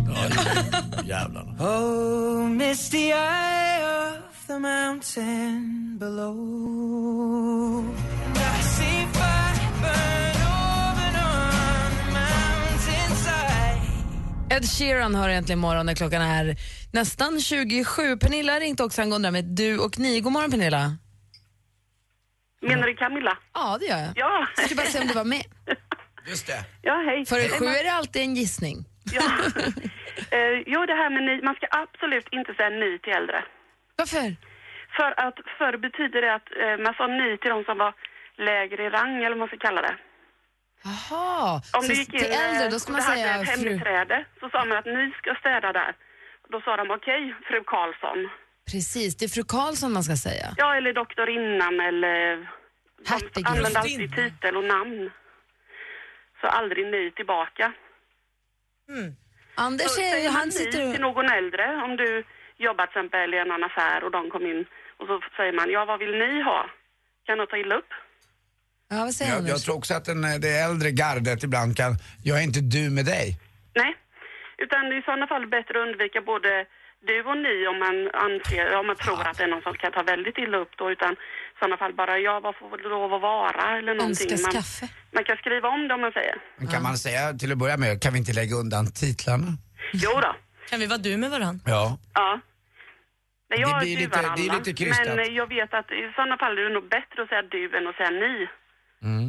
Jävlarna. 1.04 1.52
Oh, 1.60 2.48
misty 2.48 2.98
eye 2.98 3.84
of 3.84 4.31
the 4.52 4.58
mountain 4.58 5.96
below. 5.98 7.84
I 8.34 8.62
see 8.62 9.06
fire 9.18 9.72
burn 9.82 10.36
over 10.66 11.12
on 11.28 11.90
the 11.96 12.12
mountainside. 12.18 13.80
Ed 14.50 14.64
Sheeran 14.64 15.14
hör 15.14 15.28
äntligen 15.28 15.58
morgon 15.58 15.86
när 15.86 15.94
klockan 15.94 16.22
är 16.22 16.56
nästan 16.92 17.40
27. 17.40 18.16
Pernilla 18.16 18.52
har 18.52 18.60
ringt 18.60 18.80
också 18.80 19.02
angående 19.02 19.30
med 19.30 19.44
du 19.44 19.78
och 19.78 19.98
ni. 19.98 20.20
God 20.20 20.32
morgon 20.32 20.50
Pernilla. 20.50 20.96
Menar 22.62 22.86
du 22.86 22.94
Camilla? 22.94 23.38
Ja, 23.54 23.76
det 23.80 23.86
gör 23.86 23.98
jag. 23.98 24.12
Ja. 24.14 24.46
Jag 24.56 24.64
skulle 24.64 24.82
bara 24.82 24.90
se 24.90 25.00
om 25.00 25.06
du 25.06 25.14
var 25.14 25.24
med. 25.24 25.44
Just 26.28 26.46
det. 26.46 26.64
Ja, 26.82 26.94
hej. 27.06 27.26
För 27.26 27.58
sju 27.58 27.66
är 27.66 27.84
det 27.84 27.92
alltid 27.92 28.22
en 28.22 28.34
gissning. 28.34 28.84
Ja. 29.12 29.22
Eh, 30.30 30.62
jo, 30.66 30.86
det 30.86 30.94
här 30.94 31.10
med 31.10 31.22
ni, 31.22 31.42
man 31.42 31.54
ska 31.54 31.66
absolut 31.70 32.28
inte 32.30 32.54
säga 32.54 32.68
ni 32.68 32.98
till 32.98 33.12
äldre. 33.12 33.44
Varför? 34.02 34.28
För 34.98 35.10
att 35.26 35.38
förr 35.58 35.76
betyder 35.86 36.20
det 36.24 36.34
att 36.38 36.48
eh, 36.62 36.76
man 36.84 36.94
sa 36.98 37.06
ni 37.06 37.38
till 37.38 37.50
de 37.54 37.64
som 37.64 37.78
var 37.84 37.92
lägre 38.48 38.80
i 38.86 38.90
rang, 38.96 39.16
eller 39.16 39.36
vad 39.36 39.38
man 39.44 39.48
ska 39.48 39.58
kalla 39.68 39.82
det. 39.88 39.96
Jaha, 40.88 41.54
Om 41.76 41.82
så 41.82 41.88
du 41.88 41.94
gick 41.94 42.14
in 42.14 42.20
till 42.20 42.32
äldre 42.44 42.64
eh, 42.66 42.70
då 42.70 42.78
ska 42.78 42.88
och 42.92 42.96
man 42.96 43.00
du 43.00 43.06
hade 43.06 43.20
säga 43.20 43.34
ett 43.34 43.48
fru. 43.48 43.68
hembiträde, 43.68 44.24
så 44.40 44.44
sa 44.52 44.58
man 44.64 44.78
att 44.78 44.84
ni 44.96 45.04
ska 45.20 45.30
städa 45.42 45.72
där. 45.80 45.92
Då 46.52 46.60
sa 46.60 46.76
de 46.76 46.90
okej, 46.90 47.22
fru 47.48 47.58
Karlsson. 47.72 48.18
Precis, 48.72 49.16
det 49.16 49.24
är 49.24 49.28
fru 49.36 49.44
Karlsson 49.56 49.92
man 49.92 50.02
ska 50.08 50.16
säga. 50.16 50.48
Ja, 50.56 50.76
eller 50.76 50.92
doktorinnan 50.92 51.80
eller... 51.80 52.48
Hertig. 53.10 53.44
De 53.44 53.50
använde 53.50 53.78
alltid 53.78 54.14
titel 54.14 54.56
och 54.56 54.64
namn. 54.64 55.10
Så 56.40 56.46
aldrig 56.46 56.86
ni 56.86 57.10
tillbaka. 57.16 57.72
Anders 59.54 59.90
Så 59.90 60.00
är, 60.00 60.30
han 60.30 60.52
sitter 60.52 60.86
och... 60.86 60.92
till 60.92 61.00
någon 61.00 61.28
äldre, 61.30 61.82
om 61.84 61.96
du 61.96 62.24
jobbar 62.68 62.86
till 62.86 62.98
exempel 62.98 63.34
i 63.34 63.38
en 63.38 63.50
annan 63.50 63.64
affär 63.70 63.98
och 64.04 64.12
de 64.16 64.30
kom 64.30 64.44
in 64.52 64.60
och 64.98 65.06
så 65.08 65.14
säger 65.36 65.52
man, 65.52 65.70
ja 65.76 65.84
vad 65.90 65.98
vill 66.02 66.14
ni 66.22 66.32
ha? 66.50 66.60
Kan 67.26 67.38
jag 67.38 67.48
ta 67.50 67.56
illa 67.56 67.74
upp? 67.80 67.92
Ja, 68.90 68.98
vad 69.06 69.14
säger 69.14 69.32
Jag, 69.34 69.48
jag 69.48 69.60
tror 69.62 69.76
också 69.80 69.94
att 69.94 70.04
den, 70.04 70.24
eh, 70.24 70.36
det 70.44 70.52
äldre 70.66 70.90
gardet 70.90 71.42
ibland 71.48 71.76
kan, 71.76 71.92
jag 72.28 72.38
är 72.40 72.44
inte 72.50 72.60
du 72.60 72.90
med 72.90 73.04
dig. 73.04 73.26
Nej, 73.74 73.92
utan 74.64 74.80
det 74.88 74.94
är 74.96 75.00
i 75.02 75.02
sådana 75.02 75.26
fall 75.26 75.46
bättre 75.56 75.74
att 75.78 75.86
undvika 75.88 76.20
både 76.32 76.50
du 77.06 77.16
och 77.30 77.38
ni 77.46 77.56
om 77.72 77.78
man 77.86 77.96
anser, 78.26 78.64
om 78.80 78.86
man 78.86 78.96
tror 79.04 79.22
att 79.28 79.36
det 79.38 79.44
är 79.44 79.52
någon 79.54 79.62
som 79.62 79.74
kan 79.82 79.92
ta 79.92 80.02
väldigt 80.02 80.38
illa 80.38 80.56
upp 80.64 80.72
då, 80.78 80.90
utan 80.90 81.12
i 81.12 81.16
sådana 81.58 81.76
fall 81.76 81.94
bara 81.94 82.18
ja, 82.18 82.40
vad 82.40 82.54
får 82.56 82.76
det 82.78 82.88
lov 82.88 83.14
att 83.14 83.22
vara 83.22 83.78
eller 83.78 83.94
någonting. 83.94 84.30
Man, 84.42 84.52
skaffe. 84.52 84.88
man 85.16 85.24
kan 85.24 85.36
skriva 85.36 85.68
om 85.68 85.88
det 85.88 85.94
om 85.94 86.00
man 86.00 86.12
säger. 86.12 86.36
Men 86.56 86.68
kan 86.68 86.82
man 86.82 86.96
säga 86.98 87.32
till 87.32 87.52
att 87.52 87.58
börja 87.58 87.76
med, 87.76 88.02
kan 88.02 88.12
vi 88.12 88.18
inte 88.18 88.32
lägga 88.32 88.54
undan 88.56 88.92
titlarna? 88.92 89.46
Jo 89.92 90.10
då. 90.26 90.32
Kan 90.68 90.80
vi 90.80 90.86
vara 90.86 90.98
du 90.98 91.16
med 91.16 91.30
varann? 91.30 91.60
Ja. 91.66 91.98
Ja. 92.14 92.40
Nej, 93.52 93.60
Det 93.64 93.70
jag 93.70 93.80
blir 93.80 93.96
lite- 93.96 94.20
det 94.20 94.26
är 94.26 94.30
alla, 94.50 94.58
lite 94.58 94.72
krystat. 94.80 95.16
Men 95.16 95.34
jag 95.40 95.48
vet 95.56 95.74
att 95.74 95.90
i 95.90 96.02
sådana 96.16 96.36
fall 96.42 96.58
är 96.58 96.62
det 96.68 96.74
nog 96.78 96.88
bättre 96.96 97.22
att 97.22 97.28
säga 97.28 97.42
du 97.42 97.76
än 97.78 97.86
att 97.90 97.96
säga 98.00 98.10
ni. 98.24 98.34
Mm. 99.08 99.26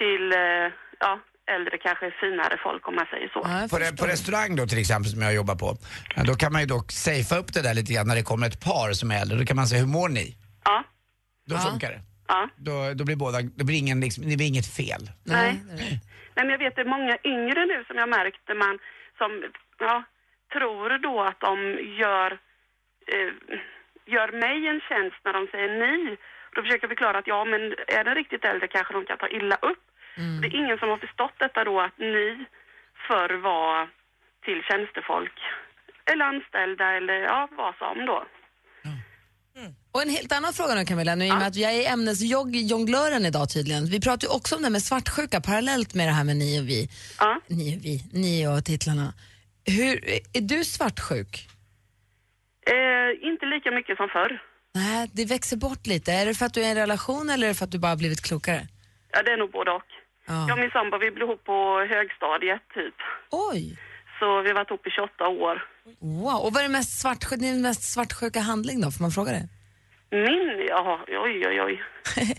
Till, 0.00 0.24
eh, 0.32 0.66
ja, 1.04 1.12
äldre 1.56 1.78
kanske 1.78 2.06
finare 2.22 2.56
folk 2.66 2.88
om 2.88 2.94
man 2.94 3.06
säger 3.12 3.28
så. 3.28 3.40
På, 3.72 3.76
re- 3.82 3.96
på 4.00 4.06
restaurang 4.06 4.56
då 4.56 4.66
till 4.66 4.78
exempel 4.84 5.10
som 5.12 5.22
jag 5.22 5.34
jobbar 5.34 5.54
på, 5.54 5.68
ja, 6.16 6.22
då 6.30 6.34
kan 6.34 6.52
man 6.52 6.60
ju 6.60 6.66
dock 6.66 6.92
safea 6.92 7.38
upp 7.38 7.52
det 7.54 7.62
där 7.62 7.74
lite 7.74 7.92
grann 7.94 8.06
när 8.08 8.16
det 8.20 8.22
kommer 8.22 8.46
ett 8.46 8.60
par 8.64 8.92
som 8.92 9.10
är 9.10 9.20
äldre. 9.22 9.38
Då 9.38 9.44
kan 9.44 9.56
man 9.56 9.66
säga, 9.66 9.80
hur 9.84 9.92
mår 9.98 10.08
ni? 10.08 10.36
Ja. 10.64 10.84
Då 11.50 11.54
Ja. 11.54 11.60
funkar 11.70 11.90
det. 11.90 12.00
Ja. 12.28 12.48
Då, 12.56 12.74
då 12.94 13.04
blir 13.04 13.16
båda, 13.16 13.38
det 13.58 13.64
blir, 13.64 13.78
ingen, 13.78 14.00
liksom, 14.00 14.20
det 14.30 14.36
blir 14.36 14.46
inget 14.54 14.74
fel. 14.80 15.02
Nej. 15.24 15.60
Nej, 16.34 16.44
men 16.46 16.48
jag 16.54 16.58
vet 16.58 16.74
det 16.76 16.80
är 16.88 16.94
många 16.96 17.16
yngre 17.24 17.60
nu 17.72 17.84
som 17.88 17.96
jag 17.96 18.08
märkt 18.08 18.44
man 18.64 18.78
som, 19.18 19.30
ja, 19.78 19.96
tror 20.52 20.98
då 21.08 21.14
att 21.22 21.40
de 21.40 21.56
gör, 22.00 22.38
eh, 23.14 23.32
gör 24.14 24.30
mig 24.44 24.56
en 24.72 24.80
tjänst 24.88 25.20
när 25.24 25.32
de 25.32 25.46
säger 25.52 25.70
ni. 25.84 26.16
Då 26.54 26.62
försöker 26.62 26.84
jag 26.84 26.90
förklara 26.90 27.18
att 27.18 27.26
ja, 27.26 27.44
men 27.44 27.60
är 27.98 28.04
den 28.04 28.14
riktigt 28.14 28.44
äldre 28.44 28.68
kanske 28.68 28.94
de 28.94 29.04
kan 29.04 29.18
ta 29.18 29.28
illa 29.28 29.56
upp. 29.70 29.84
Det 30.40 30.46
är 30.48 30.56
ingen 30.56 30.78
som 30.78 30.88
har 30.88 30.98
förstått 30.98 31.36
detta 31.38 31.64
då 31.64 31.80
att 31.80 31.98
ni 31.98 32.44
förr 33.06 33.34
var 33.34 33.88
till 34.44 34.62
tjänstefolk 34.68 35.38
eller 36.10 36.24
anställda 36.24 36.86
eller 36.96 37.14
ja, 37.14 37.48
vad 37.56 37.74
som 37.74 38.06
då. 38.06 38.24
Och 39.92 40.02
en 40.02 40.10
helt 40.10 40.32
annan 40.32 40.52
fråga 40.52 40.74
nu 40.74 40.84
Camilla, 40.84 41.14
nu, 41.14 41.26
i 41.26 41.30
och 41.30 41.34
med 41.34 41.46
att 41.46 41.56
jag 41.56 41.72
är 41.72 41.92
ämnesjonglören 41.92 43.26
idag 43.26 43.50
tydligen. 43.50 43.86
Vi 43.86 44.00
pratar 44.00 44.28
ju 44.28 44.34
också 44.34 44.54
om 44.54 44.62
det 44.62 44.66
här 44.66 44.70
med 44.70 44.82
svartsjuka 44.82 45.40
parallellt 45.40 45.94
med 45.94 46.08
det 46.08 46.12
här 46.12 46.24
med 46.24 46.36
ni 46.36 46.60
och 46.60 46.68
vi. 46.68 46.88
Ni 47.46 47.76
och 47.76 47.84
vi, 47.84 48.04
ni 48.12 48.46
och 48.46 48.64
titlarna. 48.64 49.14
Hur, 49.64 50.04
är 50.32 50.40
du 50.40 50.64
svartsjuk? 50.64 51.48
Eh, 52.74 53.28
inte 53.30 53.46
lika 53.46 53.70
mycket 53.70 53.96
som 53.96 54.08
förr. 54.08 54.42
Nej, 54.74 55.10
det 55.12 55.24
växer 55.24 55.56
bort 55.56 55.86
lite. 55.86 56.12
Är 56.12 56.26
det 56.26 56.34
för 56.34 56.46
att 56.46 56.54
du 56.54 56.60
är 56.60 56.64
i 56.66 56.70
en 56.70 56.76
relation 56.76 57.30
eller 57.30 57.46
är 57.46 57.48
det 57.48 57.54
för 57.58 57.64
att 57.64 57.70
du 57.72 57.78
bara 57.78 57.88
har 57.88 57.96
blivit 57.96 58.22
klokare? 58.22 58.62
Ja, 59.12 59.22
det 59.22 59.30
är 59.32 59.36
nog 59.36 59.50
både 59.50 59.70
och. 59.70 59.90
Ja. 60.26 60.34
Jag 60.48 60.52
och 60.52 60.58
min 60.58 60.70
sambo, 60.70 60.98
vi 60.98 61.10
blev 61.10 61.28
ihop 61.28 61.44
på 61.44 61.86
högstadiet 61.90 62.62
typ. 62.74 62.94
Oj! 63.30 63.78
Så 64.18 64.42
vi 64.42 64.48
har 64.48 64.54
varit 64.54 64.70
ihop 64.70 64.86
i 64.86 64.90
28 64.90 65.28
år. 65.28 65.64
Wow. 66.00 66.40
Och 66.44 66.52
vad 66.52 66.56
är 66.56 66.62
det 66.62 66.72
mest 66.78 67.00
svartsjuka, 67.00 67.36
din 67.36 67.62
mest 67.62 67.82
svartsjuka 67.82 68.40
handling 68.40 68.80
då? 68.80 68.90
Får 68.90 69.02
man 69.02 69.10
fråga 69.10 69.32
det? 69.32 69.48
Min, 70.10 70.66
ja, 70.68 71.00
oj, 71.08 71.46
oj, 71.48 71.62
oj. 71.62 71.82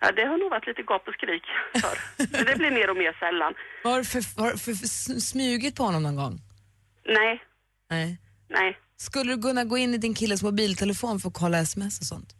Ja, 0.00 0.12
det 0.12 0.24
har 0.24 0.38
nog 0.38 0.50
varit 0.50 0.66
lite 0.66 0.82
gap 0.82 1.08
och 1.08 1.14
skrik 1.14 1.42
för. 1.80 1.98
Men 2.32 2.44
det 2.44 2.56
blir 2.56 2.70
mer 2.70 2.90
och 2.90 2.96
mer 2.96 3.12
sällan. 3.20 3.54
Har 3.84 3.98
du 3.98 4.04
för, 4.04 4.20
för, 4.20 4.56
för 4.56 4.74
smugit 5.20 5.76
på 5.76 5.82
honom 5.82 6.02
någon 6.02 6.16
gång? 6.16 6.40
Nej, 7.04 7.42
Nej. 7.90 8.18
nej. 8.48 8.78
Skulle 8.96 9.34
du 9.36 9.42
kunna 9.42 9.64
gå 9.64 9.78
in 9.78 9.94
i 9.94 9.98
din 9.98 10.14
killes 10.14 10.42
mobiltelefon 10.42 11.20
för 11.20 11.28
att 11.28 11.34
kolla 11.34 11.58
sms 11.58 12.00
och 12.00 12.06
sånt? 12.06 12.30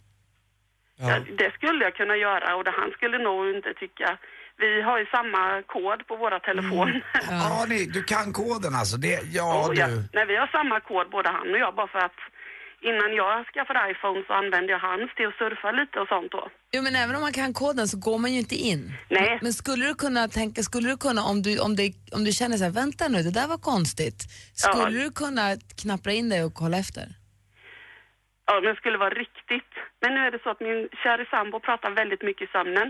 Ja. 0.98 1.20
Det 1.38 1.50
skulle 1.54 1.84
jag 1.84 1.94
kunna 1.94 2.16
göra 2.16 2.56
och 2.56 2.64
det, 2.64 2.70
han 2.70 2.90
skulle 2.90 3.18
nog 3.18 3.56
inte 3.56 3.74
tycka. 3.74 4.18
Vi 4.56 4.82
har 4.82 4.98
ju 4.98 5.06
samma 5.06 5.62
kod 5.62 6.06
på 6.06 6.16
våra 6.16 6.38
telefoner. 6.40 7.04
Ja, 7.30 7.66
ni, 7.68 7.86
du 7.86 8.02
kan 8.04 8.32
koden 8.32 8.74
alltså. 8.74 8.96
Det, 8.96 9.20
ja, 9.32 9.70
ja, 9.74 9.86
du. 9.86 10.04
nej, 10.12 10.26
vi 10.26 10.36
har 10.36 10.46
samma 10.46 10.80
kod 10.80 11.10
både 11.10 11.28
han 11.28 11.50
och 11.50 11.58
jag 11.58 11.74
bara 11.74 11.86
för 11.86 11.98
att 11.98 12.20
innan 12.90 13.10
jag 13.22 13.34
skaffade 13.52 13.80
iPhone 13.92 14.20
så 14.26 14.32
använde 14.42 14.72
jag 14.72 14.80
hans 14.88 15.08
till 15.16 15.26
att 15.30 15.38
surfa 15.42 15.70
lite 15.80 15.96
och 16.02 16.08
sånt 16.08 16.32
då. 16.32 16.42
Jo, 16.74 16.82
men 16.82 16.96
även 16.96 17.14
om 17.16 17.22
man 17.22 17.32
kan 17.32 17.52
koden 17.52 17.88
så 17.88 17.96
går 17.98 18.18
man 18.18 18.32
ju 18.32 18.38
inte 18.38 18.54
in. 18.70 18.92
Nej. 19.10 19.38
Men 19.42 19.52
skulle 19.52 19.86
du 19.86 19.94
kunna 19.94 20.28
tänka, 20.28 20.62
skulle 20.62 20.88
du 20.88 20.96
kunna 20.96 21.22
om 21.24 21.42
du, 21.42 21.58
om 21.58 21.76
det, 21.76 21.92
om 22.12 22.24
du 22.24 22.32
känner 22.32 22.56
så 22.56 22.64
här, 22.64 22.70
vänta 22.70 23.08
nu, 23.08 23.22
det 23.22 23.30
där 23.30 23.46
var 23.48 23.58
konstigt. 23.58 24.18
Skulle 24.54 24.82
Ja. 24.82 25.04
du 25.04 25.10
kunna 25.10 25.56
knappra 25.82 26.12
in 26.12 26.28
dig 26.28 26.44
och 26.44 26.54
kolla 26.54 26.78
efter? 26.78 27.06
Ja, 28.46 28.54
men 28.60 28.68
det 28.74 28.76
skulle 28.82 28.98
vara 29.04 29.14
riktigt. 29.24 29.72
Men 30.02 30.10
nu 30.14 30.20
är 30.26 30.30
det 30.34 30.40
så 30.44 30.50
att 30.50 30.60
min 30.68 30.80
kära 31.02 31.24
sambo 31.34 31.56
pratar 31.68 31.90
väldigt 32.00 32.22
mycket 32.28 32.48
i 32.48 32.50
sömnen. 32.56 32.86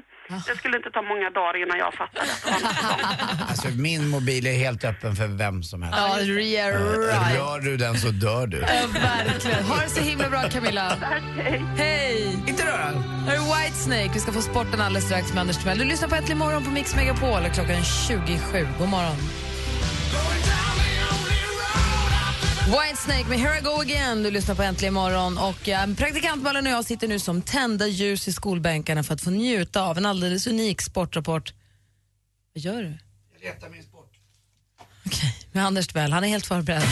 Det 0.49 0.57
skulle 0.61 0.77
inte 0.81 0.91
ta 0.91 1.03
många 1.13 1.31
dagar 1.31 1.55
innan 1.63 1.79
jag 1.85 1.93
fattade 2.03 2.31
att 2.35 2.43
det 2.45 2.51
var 2.53 2.61
något. 2.65 3.51
Alltså 3.51 3.69
min 3.89 4.03
mobil 4.09 4.47
är 4.47 4.57
helt 4.67 4.85
öppen 4.85 5.13
för 5.21 5.27
vem 5.45 5.63
som 5.63 5.83
helst. 5.83 5.99
Ja, 6.01 6.21
yeah, 6.21 6.69
Eh, 6.75 6.89
right. 6.99 7.39
Rör 7.39 7.59
du 7.69 7.77
den 7.77 7.95
så 8.05 8.09
dör 8.09 8.47
du. 8.47 8.59
Ja, 8.61 8.87
verkligen. 9.27 9.65
Ha 9.65 9.77
det 9.85 9.89
så 9.99 10.01
himla 10.11 10.29
bra 10.35 10.43
Camilla. 10.55 10.87
Hej! 11.79 12.39
Inte 12.51 12.63
röra. 12.67 12.89
Här 13.27 13.35
är 13.35 13.45
Whitesnake. 13.65 14.11
Vi 14.15 14.21
ska 14.21 14.33
få 14.33 14.41
sporten 14.43 14.81
alldeles 14.81 15.05
strax 15.07 15.33
med 15.33 15.41
Anders 15.41 15.59
Timell. 15.59 15.79
Du 15.79 15.85
lyssnar 15.85 16.09
på 16.09 16.15
Äntligen 16.15 16.39
morgon 16.39 16.65
på 16.65 16.71
Mix 16.71 16.97
Megapol. 16.97 17.43
Klockan 17.55 17.75
är 17.75 17.83
27. 18.09 18.67
God 18.79 18.89
morgon. 18.89 19.17
Whitesnake 22.65 23.29
med 23.29 23.39
Here 23.39 23.59
I 23.59 23.61
go 23.61 23.81
again. 23.81 24.23
Du 24.23 24.31
lyssnar 24.31 24.55
på 24.55 24.63
Äntligen 24.63 24.95
morgon. 24.95 25.39
Och, 25.39 25.69
ja, 25.69 25.87
praktikant 25.99 26.43
Malin 26.43 26.67
och 26.67 26.73
jag 26.73 26.85
sitter 26.85 27.09
nu 27.09 27.19
som 27.19 27.43
tända 27.43 27.87
ljus 27.87 28.29
i 28.29 28.33
skolbänkarna 28.33 29.03
för 29.03 29.15
att 29.15 29.21
få 29.21 29.31
njuta 29.31 29.83
av 29.83 29.99
en 29.99 30.07
alldeles 30.07 30.47
unik 30.47 30.83
sportrapport. 30.83 31.55
Vad 32.55 32.63
gör 32.63 32.83
du? 32.83 32.99
Jag 33.33 33.53
letar 33.53 33.69
min 33.69 33.83
sport. 33.83 34.13
Okej, 35.07 35.35
med 35.53 35.67
Anders 35.67 35.87
Timell. 35.87 36.13
Han 36.13 36.25
är 36.25 36.29
helt 36.29 36.47
förberedd. 36.47 36.83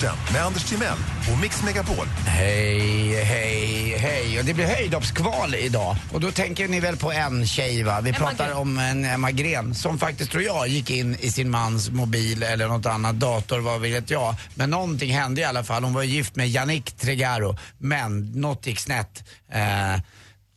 Sporten 0.00 0.32
med 0.32 0.42
Anders 0.42 0.64
Timell 0.64 0.98
och 1.32 1.38
Mix 1.38 1.62
Megapol. 1.62 2.06
Hej, 2.26 3.24
hej, 3.24 3.96
hej. 3.98 4.38
Och 4.38 4.44
det 4.44 4.54
blir 4.54 4.66
höjdhoppskval 4.66 5.54
idag. 5.54 5.96
Och 6.12 6.20
då 6.20 6.30
tänker 6.30 6.68
ni 6.68 6.80
väl 6.80 6.96
på 6.96 7.12
en 7.12 7.46
tjej 7.46 7.82
va? 7.82 8.00
Vi 8.00 8.12
pratar 8.12 8.52
om 8.52 8.78
en 8.78 9.04
Emma 9.04 9.30
Gren 9.30 9.74
som 9.74 9.98
faktiskt 9.98 10.30
tror 10.30 10.42
jag 10.42 10.68
gick 10.68 10.90
in 10.90 11.16
i 11.20 11.30
sin 11.30 11.50
mans 11.50 11.90
mobil 11.90 12.42
eller 12.42 12.68
något 12.68 12.86
annat 12.86 13.14
dator, 13.14 13.58
vad 13.58 13.80
vet 13.80 14.10
jag. 14.10 14.34
Men 14.54 14.70
någonting 14.70 15.10
hände 15.10 15.40
i 15.40 15.44
alla 15.44 15.64
fall. 15.64 15.84
Hon 15.84 15.94
var 15.94 16.02
gift 16.02 16.36
med 16.36 16.48
Yannick 16.48 16.92
Tregaro. 16.92 17.56
Men 17.78 18.32
något 18.32 18.66
gick 18.66 18.78
snett. 18.78 19.24
Eh, 19.52 20.00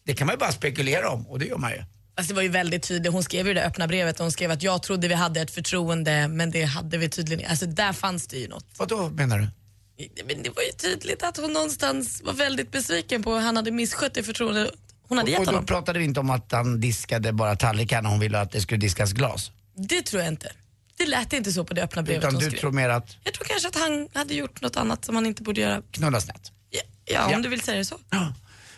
det 0.05 0.13
kan 0.13 0.27
man 0.27 0.33
ju 0.33 0.39
bara 0.39 0.51
spekulera 0.51 1.09
om 1.09 1.27
och 1.27 1.39
det 1.39 1.45
gör 1.45 1.57
man 1.57 1.71
ju. 1.71 1.83
Alltså 2.15 2.33
det 2.33 2.35
var 2.35 2.41
ju 2.41 2.49
väldigt 2.49 2.83
tydligt. 2.83 3.11
Hon 3.13 3.23
skrev 3.23 3.47
ju 3.47 3.53
det 3.53 3.63
öppna 3.65 3.87
brevet 3.87 4.19
och 4.19 4.23
hon 4.23 4.31
skrev 4.31 4.51
att 4.51 4.63
jag 4.63 4.83
trodde 4.83 5.07
vi 5.07 5.13
hade 5.13 5.41
ett 5.41 5.51
förtroende 5.51 6.27
men 6.27 6.51
det 6.51 6.63
hade 6.63 6.97
vi 6.97 7.09
tydligen 7.09 7.39
inte. 7.39 7.49
Alltså 7.51 7.65
där 7.65 7.93
fanns 7.93 8.27
det 8.27 8.37
ju 8.37 8.47
något. 8.47 8.65
Vad 8.77 8.87
då 8.87 9.09
menar 9.09 9.37
du? 9.39 9.47
Men 10.25 10.43
det 10.43 10.49
var 10.49 10.63
ju 10.63 10.71
tydligt 10.71 11.23
att 11.23 11.37
hon 11.37 11.53
någonstans 11.53 12.21
var 12.25 12.33
väldigt 12.33 12.71
besviken 12.71 13.23
på 13.23 13.33
hur 13.33 13.41
han 13.41 13.55
hade 13.55 13.71
misskött 13.71 14.13
det 14.13 14.23
förtroende 14.23 14.71
hon 15.07 15.17
hade 15.17 15.31
gett 15.31 15.39
och 15.39 15.45
då 15.45 15.51
honom. 15.51 15.65
pratade 15.65 15.99
vi 15.99 16.05
inte 16.05 16.19
om 16.19 16.29
att 16.29 16.51
han 16.51 16.81
diskade 16.81 17.33
bara 17.33 17.55
tallrikarna, 17.55 18.09
hon 18.09 18.19
ville 18.19 18.39
att 18.39 18.51
det 18.51 18.61
skulle 18.61 18.79
diskas 18.79 19.11
glas. 19.13 19.51
Det 19.75 20.01
tror 20.01 20.21
jag 20.23 20.31
inte. 20.31 20.51
Det 20.97 21.05
lät 21.05 21.33
inte 21.33 21.51
så 21.51 21.63
på 21.65 21.73
det 21.73 21.83
öppna 21.83 22.01
brevet 22.03 22.19
Utan 22.23 22.33
hon 22.33 22.43
du 22.43 22.49
skrev. 22.49 22.59
tror 22.59 22.71
mer 22.71 22.89
att 22.89 23.17
Jag 23.23 23.33
tror 23.33 23.45
kanske 23.45 23.67
att 23.67 23.75
han 23.75 24.07
hade 24.13 24.33
gjort 24.33 24.61
något 24.61 24.77
annat 24.77 25.05
som 25.05 25.15
han 25.15 25.25
inte 25.25 25.43
borde 25.43 25.61
göra. 25.61 25.81
knulla 25.91 26.21
snett. 26.21 26.51
Ja, 27.05 27.25
om 27.25 27.31
Ja. 27.31 27.39
du 27.39 27.49
vill 27.49 27.61
säga 27.61 27.77
det 27.77 27.85
så. 27.85 27.99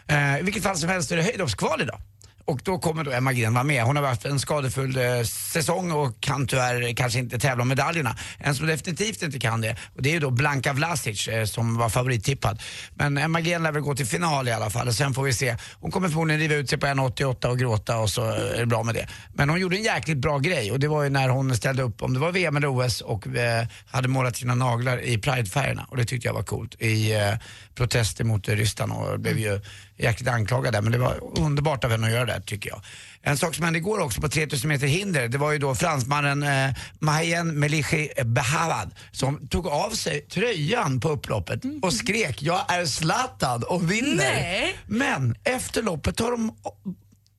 Eh, 0.07 0.39
I 0.39 0.41
vilket 0.43 0.63
fall 0.63 0.77
som 0.77 0.89
helst 0.89 1.11
är 1.11 1.15
det 1.17 1.23
höjdhoppskval 1.23 1.81
idag. 1.81 1.99
Och 2.47 2.59
då 2.63 2.79
kommer 2.79 3.03
då 3.03 3.11
Emma 3.11 3.33
Gren 3.33 3.53
vara 3.53 3.63
med. 3.63 3.83
Hon 3.83 3.95
har 3.95 4.03
haft 4.03 4.25
en 4.25 4.39
skadefull 4.39 4.97
eh, 4.97 5.23
säsong 5.23 5.91
och 5.91 6.19
kan 6.19 6.47
tyvärr 6.47 6.95
kanske 6.95 7.19
inte 7.19 7.39
tävla 7.39 7.61
om 7.61 7.67
medaljerna. 7.67 8.17
En 8.37 8.55
som 8.55 8.67
definitivt 8.67 9.21
inte 9.21 9.39
kan 9.39 9.61
det, 9.61 9.75
och 9.95 10.01
det 10.01 10.09
är 10.09 10.13
ju 10.13 10.19
då 10.19 10.29
Blanka 10.31 10.73
Vlasic 10.73 11.27
eh, 11.27 11.45
som 11.45 11.77
var 11.77 11.89
favorittippad. 11.89 12.61
Men 12.95 13.17
Emma 13.17 13.41
Gren 13.41 13.63
lär 13.63 13.71
väl 13.71 13.81
gå 13.81 13.95
till 13.95 14.05
final 14.05 14.47
i 14.47 14.51
alla 14.51 14.69
fall 14.69 14.87
och 14.87 14.93
sen 14.93 15.13
får 15.13 15.23
vi 15.23 15.33
se. 15.33 15.57
Hon 15.79 15.91
kommer 15.91 16.09
förmodligen 16.09 16.41
riva 16.41 16.55
ut 16.55 16.69
sig 16.69 16.79
på 16.79 16.87
1,88 16.87 17.45
och 17.45 17.59
gråta 17.59 17.97
och 17.97 18.09
så 18.09 18.21
eh, 18.21 18.55
är 18.55 18.59
det 18.59 18.65
bra 18.65 18.83
med 18.83 18.95
det. 18.95 19.07
Men 19.33 19.49
hon 19.49 19.59
gjorde 19.59 19.77
en 19.77 19.83
jäkligt 19.83 20.17
bra 20.17 20.39
grej 20.39 20.71
och 20.71 20.79
det 20.79 20.87
var 20.87 21.03
ju 21.03 21.09
när 21.09 21.29
hon 21.29 21.55
ställde 21.55 21.83
upp, 21.83 22.01
om 22.01 22.13
det 22.13 22.19
var 22.19 22.31
VM 22.31 22.57
eller 22.57 22.77
OS 22.77 23.01
och 23.01 23.27
eh, 23.27 23.65
hade 23.87 24.07
målat 24.07 24.37
sina 24.37 24.55
naglar 24.55 25.01
i 25.01 25.17
pridefärgerna 25.17 25.85
och 25.89 25.97
det 25.97 26.05
tyckte 26.05 26.27
jag 26.27 26.33
var 26.33 26.43
coolt 26.43 26.81
i 26.81 27.13
eh, 27.13 27.33
protester 27.75 28.23
mot 28.23 28.47
Ryssland 28.47 28.91
och 28.91 29.19
blev 29.19 29.39
ju 29.39 29.61
jäkligt 29.97 30.29
anklagad 30.29 30.73
där 30.73 30.81
men 30.81 30.91
det 30.91 30.97
var 30.97 31.39
underbart 31.39 31.83
av 31.83 31.91
henne 31.91 32.07
att 32.07 32.13
göra 32.13 32.25
det 32.25 32.41
tycker 32.41 32.69
jag. 32.69 32.81
En 33.21 33.37
sak 33.37 33.55
som 33.55 33.63
hände 33.63 33.79
igår 33.79 33.99
också 33.99 34.21
på 34.21 34.29
3000 34.29 34.67
meter 34.67 34.87
hinder, 34.87 35.27
det 35.27 35.37
var 35.37 35.51
ju 35.51 35.59
då 35.59 35.75
fransmannen 35.75 36.43
eh, 36.43 36.75
Mayen 36.99 37.59
Melichi 37.59 38.09
Behavad 38.25 38.91
som 39.11 39.47
tog 39.47 39.67
av 39.67 39.89
sig 39.89 40.21
tröjan 40.21 40.99
på 40.99 41.09
upploppet 41.09 41.61
och 41.81 41.93
skrek 41.93 42.41
jag 42.41 42.73
är 42.73 42.85
Zlatan 42.85 43.63
och 43.63 43.91
vinner. 43.91 44.15
Nej. 44.15 44.75
Men 44.85 45.35
efter 45.43 45.83
loppet 45.83 46.19
har 46.19 46.31
de 46.31 46.51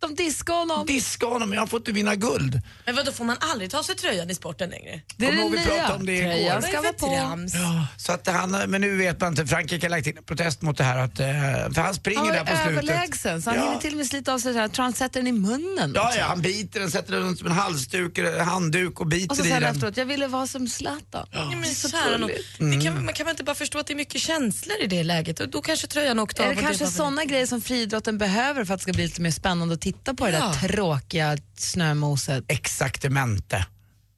De 0.01 0.15
diskade 0.15 0.59
honom. 0.59 0.87
diskat 0.87 1.29
honom, 1.29 1.53
jag 1.53 1.61
har 1.61 1.67
fått 1.67 1.89
vinna 1.89 2.15
guld. 2.15 2.61
Men 2.87 2.97
vadå, 2.97 3.13
får 3.13 3.25
man 3.25 3.37
aldrig 3.41 3.71
ta 3.71 3.83
sig 3.83 3.95
tröjan 3.97 4.31
i 4.31 4.35
sporten 4.35 4.71
längre? 4.71 5.01
Det 5.17 5.27
är 5.27 5.31
Kommer 5.31 5.43
det 5.43 5.43
ihåg 5.49 5.53
vi 5.53 5.65
pratade 5.79 5.95
om 5.95 6.07
det 6.07 6.13
igår? 6.13 6.31
Tröjan 6.33 6.63
ska 6.63 6.81
vara 6.81 6.93
på. 6.93 7.07
trams? 7.07 7.55
Ja, 7.55 7.87
så 7.97 8.13
att 8.13 8.27
han, 8.27 8.51
men 8.51 8.81
nu 8.81 8.97
vet 8.97 9.21
man 9.21 9.33
inte, 9.33 9.47
Frankrike 9.47 9.85
har 9.87 9.91
lagt 9.91 10.07
in 10.07 10.17
en 10.19 10.25
protest 10.25 10.63
mot 10.63 10.77
det 10.79 10.85
här 10.85 10.99
att, 10.99 11.21
eh, 11.21 11.27
för 11.75 11.81
han 11.81 11.95
springer 11.95 12.19
Han 12.21 12.29
där 12.29 12.39
var 12.39 12.45
på 12.45 12.57
slutet. 12.57 12.73
överlägsen 12.91 13.43
så 13.43 13.51
han 13.51 13.59
Ja. 13.59 13.65
hinner 13.67 13.79
till 13.81 13.91
och 13.93 13.97
med 13.97 14.07
slita 14.07 14.33
av 14.35 14.39
sig 14.39 14.53
så 14.53 14.59
här, 14.59 14.69
tror 14.69 14.83
han 14.83 14.93
sätter 14.93 15.21
den 15.21 15.27
i 15.27 15.33
munnen. 15.33 15.93
Ja, 15.95 16.07
också. 16.07 16.19
ja, 16.19 16.25
han 16.25 16.41
biter 16.43 16.81
den, 16.81 16.91
sätter 16.91 17.13
den 17.13 17.37
som 17.37 17.47
en 17.47 17.53
halsduk, 17.53 18.19
handduk 18.41 19.01
och 19.01 19.07
biter 19.07 19.31
Och 19.31 19.37
så 19.37 19.45
i 19.45 19.49
sen 19.49 19.63
den. 19.63 19.75
efteråt, 19.75 19.97
jag 19.97 20.07
ville 20.07 20.27
vara 20.27 20.47
som 20.47 20.69
Zlatan. 20.69 21.27
Ja, 21.31 21.51
men 21.57 21.65
Så 21.75 21.89
det 21.89 22.65
Mm. 22.65 22.81
kan, 22.85 23.05
man 23.05 23.15
kan 23.15 23.27
väl 23.27 23.33
inte 23.33 23.45
bara 23.45 23.55
förstå 23.55 23.79
att 23.79 23.87
det 23.87 23.93
är 23.93 23.97
mycket 23.97 24.21
känslor 24.21 24.77
i 24.83 24.87
det 24.87 25.03
läget 25.05 25.41
och 25.41 25.49
då 25.49 25.63
kanske 25.63 25.87
tröjan 25.87 26.19
åkte 26.19 26.43
av. 26.43 26.51
Är 26.51 26.55
det 26.55 26.61
kanske 26.63 26.85
var- 26.85 26.91
sådana 26.91 27.25
grejer 27.25 27.47
som 27.47 27.61
friidrotten 27.61 28.19
behöver 28.19 28.65
för 28.65 28.75
att 28.75 28.81
det 28.81 28.83
ska 28.83 28.93
bli 28.93 29.05
lite 29.05 29.21
mer 29.21 29.31
spännande 29.31 29.75
att 29.75 29.81
titta 29.93 30.15
på 30.15 30.27
det 30.27 30.33
Ja. 30.33 30.55
där 30.63 30.69
tråkiga 30.69 31.37
snömoset? 31.59 32.45
Exaktamente. 32.49 33.67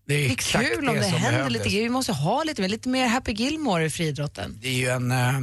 Det 0.07 0.15
är, 0.15 0.29
Det 0.29 0.35
är 0.35 0.75
kul 0.75 0.89
om 0.89 0.95
det 0.95 1.01
händer 1.03 1.31
behövdes. 1.31 1.53
lite. 1.65 1.69
Vi 1.69 1.89
måste 1.89 2.13
ha 2.13 2.43
lite 2.45 2.63
mer, 2.63 2.69
lite 2.69 2.89
mer 2.89 3.07
Happy 3.07 3.33
Gilmore 3.33 3.85
i 3.85 3.91
friidrotten. 3.91 4.59
Det 4.63 4.69
är 4.69 4.73
ju 4.73 4.89
en 4.89 5.11
eh, 5.11 5.41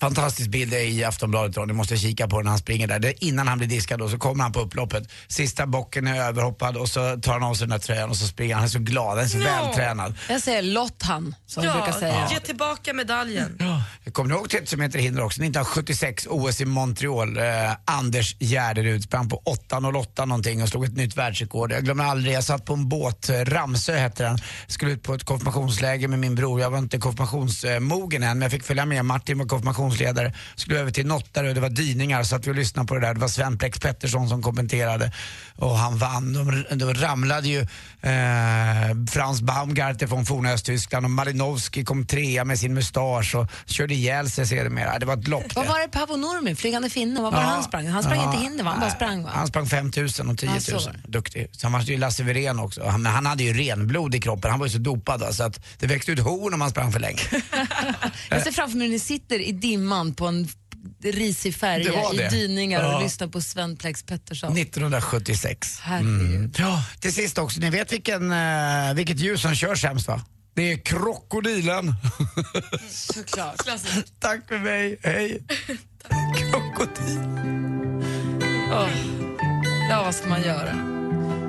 fantastisk 0.00 0.50
bild 0.50 0.74
i 0.74 1.04
Aftonbladet 1.04 1.54
då. 1.54 1.64
Ni 1.64 1.72
måste 1.72 1.96
kika 1.96 2.28
på 2.28 2.36
den 2.36 2.44
när 2.44 2.50
han 2.50 2.58
springer 2.58 2.86
där. 2.86 2.98
Det, 2.98 3.24
innan 3.24 3.48
han 3.48 3.58
blir 3.58 3.68
diskad 3.68 3.98
då 3.98 4.08
så 4.08 4.18
kommer 4.18 4.42
han 4.42 4.52
på 4.52 4.60
upploppet. 4.60 5.08
Sista 5.28 5.66
bocken 5.66 6.06
är 6.06 6.20
överhoppad 6.20 6.76
och 6.76 6.88
så 6.88 7.16
tar 7.20 7.32
han 7.32 7.42
av 7.42 7.54
sig 7.54 7.66
den 7.68 7.78
där 7.78 7.86
tröjan 7.86 8.10
och 8.10 8.16
så 8.16 8.26
springer 8.26 8.54
han. 8.54 8.60
Han 8.60 8.66
är 8.66 8.70
så 8.70 8.78
glad, 8.78 9.08
han 9.16 9.24
är 9.24 9.28
så 9.28 9.38
No. 9.38 9.44
vältränad. 9.44 10.14
Jag 10.28 10.40
säger 10.42 10.62
lott 10.62 11.02
han, 11.02 11.34
som 11.46 11.64
Ja, 11.64 11.72
brukar 11.72 11.92
säga. 11.92 12.28
ge 12.30 12.40
tillbaka 12.40 12.92
medaljen. 12.92 13.58
Jag 14.04 14.14
kommer 14.14 14.34
ihåg 14.34 14.50
30 14.50 14.76
meter 14.76 14.98
hinder 14.98 15.22
också, 15.22 15.40
1976 15.42 16.26
OS 16.30 16.60
i 16.60 16.64
Montreal. 16.64 17.36
Eh, 17.36 17.44
Anders 17.84 18.36
Gärderud 18.40 19.02
sprang 19.04 19.28
på 19.28 19.42
8.08 19.70 20.26
någonting 20.26 20.62
och 20.62 20.68
slog 20.68 20.84
ett 20.84 20.96
nytt 20.96 21.16
världsrekord. 21.16 21.72
Jag 21.72 21.84
glömmer 21.84 22.04
aldrig, 22.04 22.34
jag 22.34 22.44
satt 22.44 22.64
på 22.64 22.72
en 22.74 22.88
båt, 22.88 23.30
Ramsö 23.44 23.96
hette 23.96 24.22
den, 24.22 24.38
skulle 24.66 24.92
ut 24.92 25.02
på 25.02 25.14
ett 25.14 25.24
konfirmationsläger 25.24 26.08
med 26.08 26.18
min 26.18 26.34
bror. 26.34 26.60
Jag 26.60 26.70
var 26.70 26.78
inte 26.78 26.98
konfirmationsmogen 26.98 28.22
än 28.22 28.38
men 28.38 28.42
jag 28.42 28.50
fick 28.52 28.64
följa 28.64 28.86
med. 28.86 29.04
Martin 29.04 29.38
var 29.38 29.46
konfirmationsledare. 29.90 30.32
Skulle 30.56 30.78
över 30.80 30.90
till 30.90 31.06
Nottare 31.06 31.48
och 31.48 31.54
det 31.54 31.60
var 31.60 31.68
dyningar 31.68 32.22
så 32.22 32.36
att 32.36 32.46
vi 32.46 32.54
lyssnade 32.54 32.86
på 32.88 32.94
det 32.94 33.00
där. 33.00 33.14
Det 33.14 33.20
var 33.20 33.28
Sven 33.28 33.58
Plex 33.58 33.78
Pettersson 33.78 34.28
som 34.28 34.42
kommenterade 34.42 35.12
och 35.56 35.76
han 35.78 35.98
vann. 35.98 36.32
De, 36.32 36.64
de 36.78 36.94
ramlade 36.94 37.48
ju 37.48 37.60
eh, 37.60 39.06
Frans 39.10 39.40
Baumgartner 39.42 40.08
från 40.08 40.26
forna 40.26 40.52
Östtyskland 40.52 41.04
och 41.06 41.10
Malinowski 41.10 41.84
kom 41.84 42.06
trea 42.06 42.44
med 42.44 42.58
sin 42.58 42.74
mustasch 42.74 43.34
och 43.34 43.46
körde 43.66 43.94
ihjäl 43.94 44.30
sig 44.30 44.46
sedermera. 44.46 44.98
Det 44.98 45.06
var 45.06 45.16
ett 45.16 45.28
lopp 45.28 45.54
Vad 45.54 45.66
var 45.66 45.80
det 45.80 45.88
Paavo 45.88 46.16
Nurmi, 46.16 46.54
flygande 46.54 46.90
finne, 46.90 47.20
vad 47.20 47.32
var 47.32 47.40
det 47.40 47.46
han 47.46 47.62
sprang? 47.62 47.86
Han 47.88 48.02
sprang 48.02 48.18
Ja. 48.20 48.32
inte 48.32 48.44
hinder 48.44 48.64
va? 48.64 48.70
Han 48.70 48.80
bara 48.80 48.90
sprang 48.90 49.22
va? 49.22 49.30
Han 49.34 49.46
sprang 49.46 49.66
5000 49.66 50.28
och 50.30 50.38
10 50.38 50.46
000. 50.50 50.58
Ja, 50.68 50.78
så. 50.78 50.90
Duktig. 51.08 51.48
Sen 51.52 51.72
var 51.72 51.80
det 51.80 51.86
ju 51.92 51.98
Lasse 51.98 52.22
Wirén 52.22 52.58
också. 52.60 52.86
Han, 52.86 53.06
han 53.06 53.26
hade 53.26 53.44
ju 53.44 53.52
renblod 53.52 54.14
i 54.14 54.20
kroppen. 54.20 54.50
Han 54.50 54.60
var 54.60 54.66
ju 54.66 54.72
så 54.72 54.78
dopad 54.78 55.20
va, 55.20 55.32
så 55.32 55.42
att 55.44 55.60
det 55.78 55.86
växte 55.86 56.12
ut 56.12 56.18
horn 56.20 56.54
om 56.54 56.60
han 56.60 56.70
sprang 56.70 56.92
för 56.92 57.00
länge. 57.00 57.20
Jag 58.30 58.42
ser 58.42 58.52
framför 58.52 58.76
mig 58.78 58.86
hur 58.86 58.92
ni 58.92 58.98
sitter 58.98 59.38
i 59.38 59.52
dimman 59.80 60.14
på 60.14 60.26
en 60.26 60.48
risig 61.02 61.52
Det 61.52 61.58
färja 61.58 62.26
i 62.26 62.28
dyningar 62.30 62.84
och 62.86 62.92
Ja. 62.92 63.00
lyssnar 63.00 63.28
på 63.28 63.40
Sven 63.40 63.76
Plex 63.76 64.02
Pettersson. 64.02 64.52
1976. 64.56 65.80
Herregud. 65.82 66.56
Ja, 66.58 66.84
till 67.00 67.12
sist 67.12 67.38
också, 67.38 67.60
ni 67.60 67.70
vet 67.70 67.92
vilken, 67.92 68.32
eh, 68.32 68.94
vilket 68.94 69.18
djur 69.18 69.36
som 69.36 69.54
kör 69.54 69.74
sämst 69.74 70.08
va? 70.08 70.24
Det 70.54 70.72
är 70.72 70.78
krokodilen. 70.78 71.94
Såklart. 72.90 73.56
Tack 74.18 74.48
för 74.48 74.58
mig, 74.58 74.98
hej. 75.02 75.40
Krokodil. 76.36 77.18
Åh. 78.72 78.88
Ja, 79.90 80.02
vad 80.04 80.14
ska 80.14 80.28
man 80.28 80.42
göra? 80.42 80.72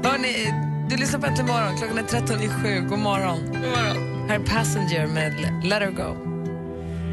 Hörrni, 0.04 0.54
du 0.89 0.98
lyssnar 0.98 1.20
på 1.20 1.26
Äntligen 1.26 1.48
morgon. 1.48 1.78
Klockan 1.78 1.98
är 1.98 2.04
13.07. 2.04 2.88
God 2.89 3.00
morgon. 3.00 3.46
God 3.46 3.56
morgon. 3.62 4.30
Här 4.30 4.39
är 4.39 4.44
Passenger 4.46 5.08
med 5.08 5.63
Let 5.65 5.80
Her 5.82 5.91
Go. 5.91 6.31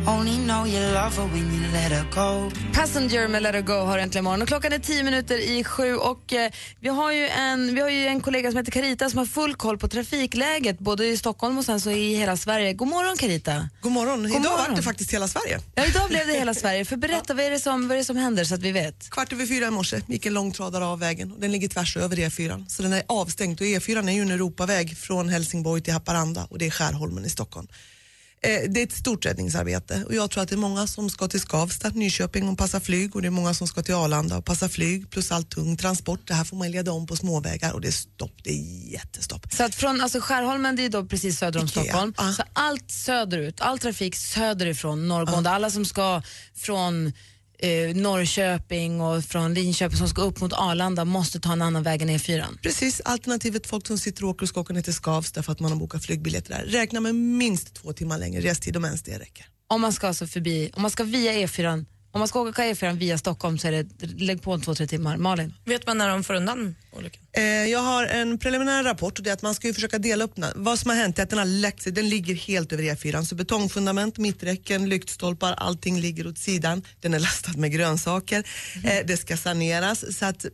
Only 0.08 0.36
know 0.36 0.66
you 0.66 0.80
love 0.94 1.16
her 1.16 1.26
when 1.26 1.54
you 1.54 1.72
let 1.72 1.92
her 1.92 2.04
go. 2.14 2.50
Passenger 2.74 3.28
med 3.28 3.42
Let 3.42 3.54
Her 3.54 3.62
Go 3.62 3.72
har 3.72 3.98
äntligen 3.98 4.24
morgon. 4.24 4.42
Och 4.42 4.48
klockan 4.48 4.72
är 4.72 4.78
tio 4.78 5.02
minuter 5.02 5.38
i 5.38 5.64
sju 5.64 5.96
och 5.96 6.32
eh, 6.32 6.50
vi, 6.80 6.88
har 6.88 7.12
ju 7.12 7.28
en, 7.28 7.74
vi 7.74 7.80
har 7.80 7.88
ju 7.88 8.06
en 8.06 8.20
kollega 8.20 8.50
som 8.50 8.58
heter 8.58 8.72
Carita 8.72 9.10
som 9.10 9.18
har 9.18 9.26
full 9.26 9.54
koll 9.54 9.78
på 9.78 9.88
trafikläget 9.88 10.78
både 10.78 11.06
i 11.06 11.16
Stockholm 11.16 11.58
och 11.58 11.64
sen 11.64 11.80
så 11.80 11.90
i 11.90 12.14
hela 12.14 12.36
Sverige. 12.36 12.72
God 12.72 12.88
morgon 12.88 13.16
Carita. 13.16 13.68
God 13.80 13.92
morgon. 13.92 14.22
God 14.22 14.30
Idag 14.30 14.42
morgon. 14.42 14.58
var 14.68 14.76
det 14.76 14.82
faktiskt 14.82 15.12
hela 15.12 15.28
Sverige. 15.28 15.60
Ja, 15.74 15.86
idag 15.86 16.08
blev 16.08 16.26
det 16.26 16.32
hela 16.32 16.54
Sverige. 16.54 16.84
För 16.84 16.96
berätta, 16.96 17.34
vad 17.34 17.44
är, 17.44 17.50
det 17.50 17.60
som, 17.60 17.88
vad 17.88 17.94
är 17.94 17.98
det 17.98 18.04
som 18.04 18.16
händer 18.16 18.44
så 18.44 18.54
att 18.54 18.62
vi 18.62 18.72
vet? 18.72 19.10
Kvart 19.10 19.32
över 19.32 19.46
fyra 19.46 19.66
i 19.66 19.70
morse 19.70 20.00
gick 20.06 20.26
en 20.26 20.34
långtradare 20.34 20.84
av 20.84 20.98
vägen 20.98 21.32
och 21.32 21.40
den 21.40 21.52
ligger 21.52 21.68
tvärs 21.68 21.96
över 21.96 22.16
E4. 22.16 22.68
Så 22.68 22.82
den 22.82 22.92
är 22.92 23.02
avstängd 23.06 23.60
och 23.60 23.66
E4 23.66 24.08
är 24.08 24.12
ju 24.12 24.22
en 24.22 24.30
Europaväg 24.30 24.98
från 24.98 25.28
Helsingborg 25.28 25.82
till 25.82 25.92
Haparanda 25.92 26.46
och 26.50 26.58
det 26.58 26.66
är 26.66 26.70
Skärholmen 26.70 27.24
i 27.24 27.30
Stockholm. 27.30 27.68
Eh, 28.42 28.70
det 28.70 28.80
är 28.80 28.84
ett 28.84 28.92
stort 28.92 29.26
räddningsarbete 29.26 30.04
och 30.06 30.14
jag 30.14 30.30
tror 30.30 30.42
att 30.42 30.48
det 30.48 30.54
är 30.54 30.56
många 30.56 30.86
som 30.86 31.10
ska 31.10 31.28
till 31.28 31.40
Skavsta, 31.40 31.88
Nyköping 31.88 32.48
och 32.48 32.58
passa 32.58 32.80
flyg 32.80 33.16
och 33.16 33.22
det 33.22 33.28
är 33.28 33.30
många 33.30 33.54
som 33.54 33.66
ska 33.66 33.82
till 33.82 33.94
Arlanda 33.94 34.38
och 34.38 34.44
passa 34.44 34.68
flyg 34.68 35.10
plus 35.10 35.32
all 35.32 35.44
tung 35.44 35.76
transport. 35.76 36.20
Det 36.24 36.34
här 36.34 36.44
får 36.44 36.56
man 36.56 36.70
leda 36.70 36.92
om 36.92 37.06
på 37.06 37.16
småvägar 37.16 37.72
och 37.72 37.80
det 37.80 37.88
är 37.88 37.92
stopp, 37.92 38.32
det 38.42 38.50
är 38.50 38.92
jättestopp. 38.92 39.52
Så 39.52 39.64
att 39.64 39.74
från 39.74 40.00
alltså 40.00 40.20
Skärholmen, 40.20 40.76
det 40.76 40.84
är 40.84 40.88
då 40.88 41.04
precis 41.04 41.38
söder 41.38 41.60
om 41.60 41.66
Ikea. 41.66 41.82
Stockholm. 41.82 42.14
Så 42.36 42.42
allt 42.52 42.90
söderut, 42.90 43.60
all 43.60 43.78
trafik 43.78 44.16
söderifrån, 44.16 45.08
norrgående, 45.08 45.50
alla 45.50 45.70
som 45.70 45.84
ska 45.84 46.22
från 46.54 47.12
eh, 47.58 47.96
Norrköping 47.96 49.00
och 49.00 49.24
från 49.24 49.54
Linköping 49.54 49.98
som 49.98 50.08
ska 50.08 50.22
upp 50.22 50.40
mot 50.40 50.52
Arlanda 50.52 51.04
måste 51.04 51.40
ta 51.40 51.52
en 51.52 51.62
annan 51.62 51.82
väg 51.82 52.02
än 52.02 52.10
E4. 52.10 52.44
Precis, 52.62 53.00
alternativet 53.04 53.66
folk 53.66 53.86
som 53.86 53.98
sitter 53.98 54.24
och 54.24 54.30
åker 54.30 54.42
och 54.42 54.48
ska 54.48 54.60
åka 54.60 54.74
ner 54.74 54.82
till 54.82 54.94
Skavsta 54.94 55.42
för 55.42 55.52
att 55.52 55.60
man 55.60 55.72
har 55.72 55.78
bokat 55.78 56.04
flygbiljetter 56.04 56.50
där. 56.50 56.64
Räkna 56.64 57.00
med 57.00 57.14
minst 57.14 57.74
två 57.74 57.92
timmar 57.92 58.18
längre 58.18 58.40
restid 58.40 58.76
om 58.76 58.84
ens 58.84 59.02
det 59.02 59.18
räcker. 59.18 59.46
Om 59.70 59.80
man 59.80 59.92
ska 59.92 60.08
alltså 60.08 60.26
förbi, 60.26 60.70
om 60.74 60.82
man 60.82 60.90
ska 60.90 61.04
via 61.04 61.32
E4, 61.32 61.84
om 62.12 62.18
man 62.18 62.28
ska 62.28 62.40
åka 62.40 62.62
E4 62.62 62.98
via 62.98 63.18
Stockholm 63.18 63.58
så 63.58 63.68
är 63.68 63.72
det, 63.72 64.06
lägg 64.06 64.42
på 64.42 64.52
en 64.52 64.60
två, 64.60 64.74
tre 64.74 64.86
timmar. 64.86 65.16
Malin? 65.16 65.54
Vet 65.64 65.86
man 65.86 65.98
när 65.98 66.08
de 66.08 66.24
får 66.24 66.34
undan 66.34 66.74
olyckan? 66.92 67.22
Eh, 67.32 67.44
jag 67.44 67.78
har 67.78 68.06
en 68.06 68.38
preliminär 68.38 68.84
rapport 68.84 69.18
och 69.18 69.24
det 69.24 69.30
är 69.30 69.34
att 69.34 69.42
man 69.42 69.54
ska 69.54 69.66
ju 69.66 69.74
försöka 69.74 69.98
dela 69.98 70.24
upp 70.24 70.32
den. 70.36 70.52
Vad 70.56 70.78
som 70.78 70.90
har 70.90 70.96
hänt 70.96 71.18
är 71.18 71.22
att 71.22 71.30
den 71.30 71.38
har 71.38 71.46
läckt 71.46 71.82
sig, 71.82 71.92
den 71.92 72.08
ligger 72.08 72.34
helt 72.34 72.72
över 72.72 72.82
E4. 72.82 73.24
Så 73.24 73.34
betongfundament, 73.34 74.18
mitträcken, 74.18 74.88
lyktstolpar, 74.88 75.52
allting 75.52 76.00
ligger 76.00 76.26
åt 76.26 76.38
sidan. 76.38 76.82
Den 77.00 77.14
är 77.14 77.18
lastad 77.18 77.52
med 77.56 77.72
grönsaker. 77.72 78.44
Eh, 78.84 79.06
det 79.06 79.16
ska 79.16 79.36
saneras. 79.36 80.18
Så 80.18 80.24
att, 80.26 80.46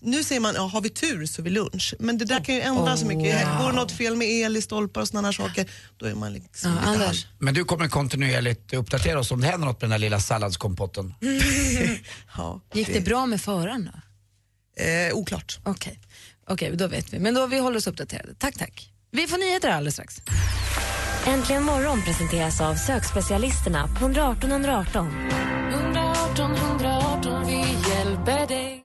nu 0.00 0.24
säger 0.24 0.40
man, 0.40 0.54
ja, 0.54 0.62
har 0.62 0.80
vi 0.80 0.90
tur 0.90 1.26
så 1.26 1.42
vi 1.42 1.50
lunch. 1.50 1.94
Men 1.98 2.18
det 2.18 2.24
där 2.24 2.44
kan 2.44 2.54
ju 2.54 2.60
ändra 2.60 2.96
så 2.96 3.06
mycket. 3.06 3.46
wow. 3.46 3.62
Går 3.62 3.70
det 3.70 3.76
något 3.76 3.92
fel 3.92 4.16
med 4.16 4.28
el 4.28 4.56
i 4.56 4.62
stolpar 4.62 5.00
och 5.00 5.08
sådana 5.08 5.28
här 5.28 5.32
saker, 5.32 5.70
då 5.96 6.06
är 6.06 6.14
man 6.14 6.32
liksom 6.32 6.78
Ja, 6.84 6.92
lite? 6.92 7.26
Men 7.38 7.54
du 7.54 7.64
kommer 7.64 7.88
kontinuerligt 7.88 8.72
uppdatera 8.72 9.18
oss 9.18 9.30
om 9.30 9.40
det 9.40 9.46
händer 9.46 9.66
något 9.66 9.80
med 9.80 9.90
den 9.90 9.90
där 9.90 9.98
lilla 9.98 10.20
salladskompotten. 10.20 11.14
ja, 12.36 12.60
Gick 12.74 12.92
det 12.92 13.00
bra 13.00 13.26
med 13.26 13.40
föraren 13.40 13.90
då? 13.92 14.00
Eh, 14.84 15.14
oklart. 15.14 15.58
Okej, 15.64 16.00
Okej, 16.48 16.76
då 16.76 16.86
vet 16.86 17.12
vi. 17.12 17.18
Men 17.18 17.34
då 17.34 17.46
vi 17.46 17.58
håller 17.58 17.76
oss 17.76 17.86
uppdaterade. 17.86 18.34
Tack, 18.38 18.58
tack. 18.58 18.92
Vi 19.12 19.26
får 19.26 19.38
nyheter 19.38 19.70
alldeles 19.70 19.94
strax. 19.94 20.22
Äntligen 21.26 21.62
morgon 21.62 22.02
presenteras 22.02 22.60
av 22.60 22.74
sökspecialisterna 22.74 23.88
på 23.98 24.04
118 24.04 24.50
118. 24.50 25.08
118 25.72 26.54
118, 26.56 27.46
vi 27.46 27.58
hjälper 27.90 28.46
dig. 28.46 28.84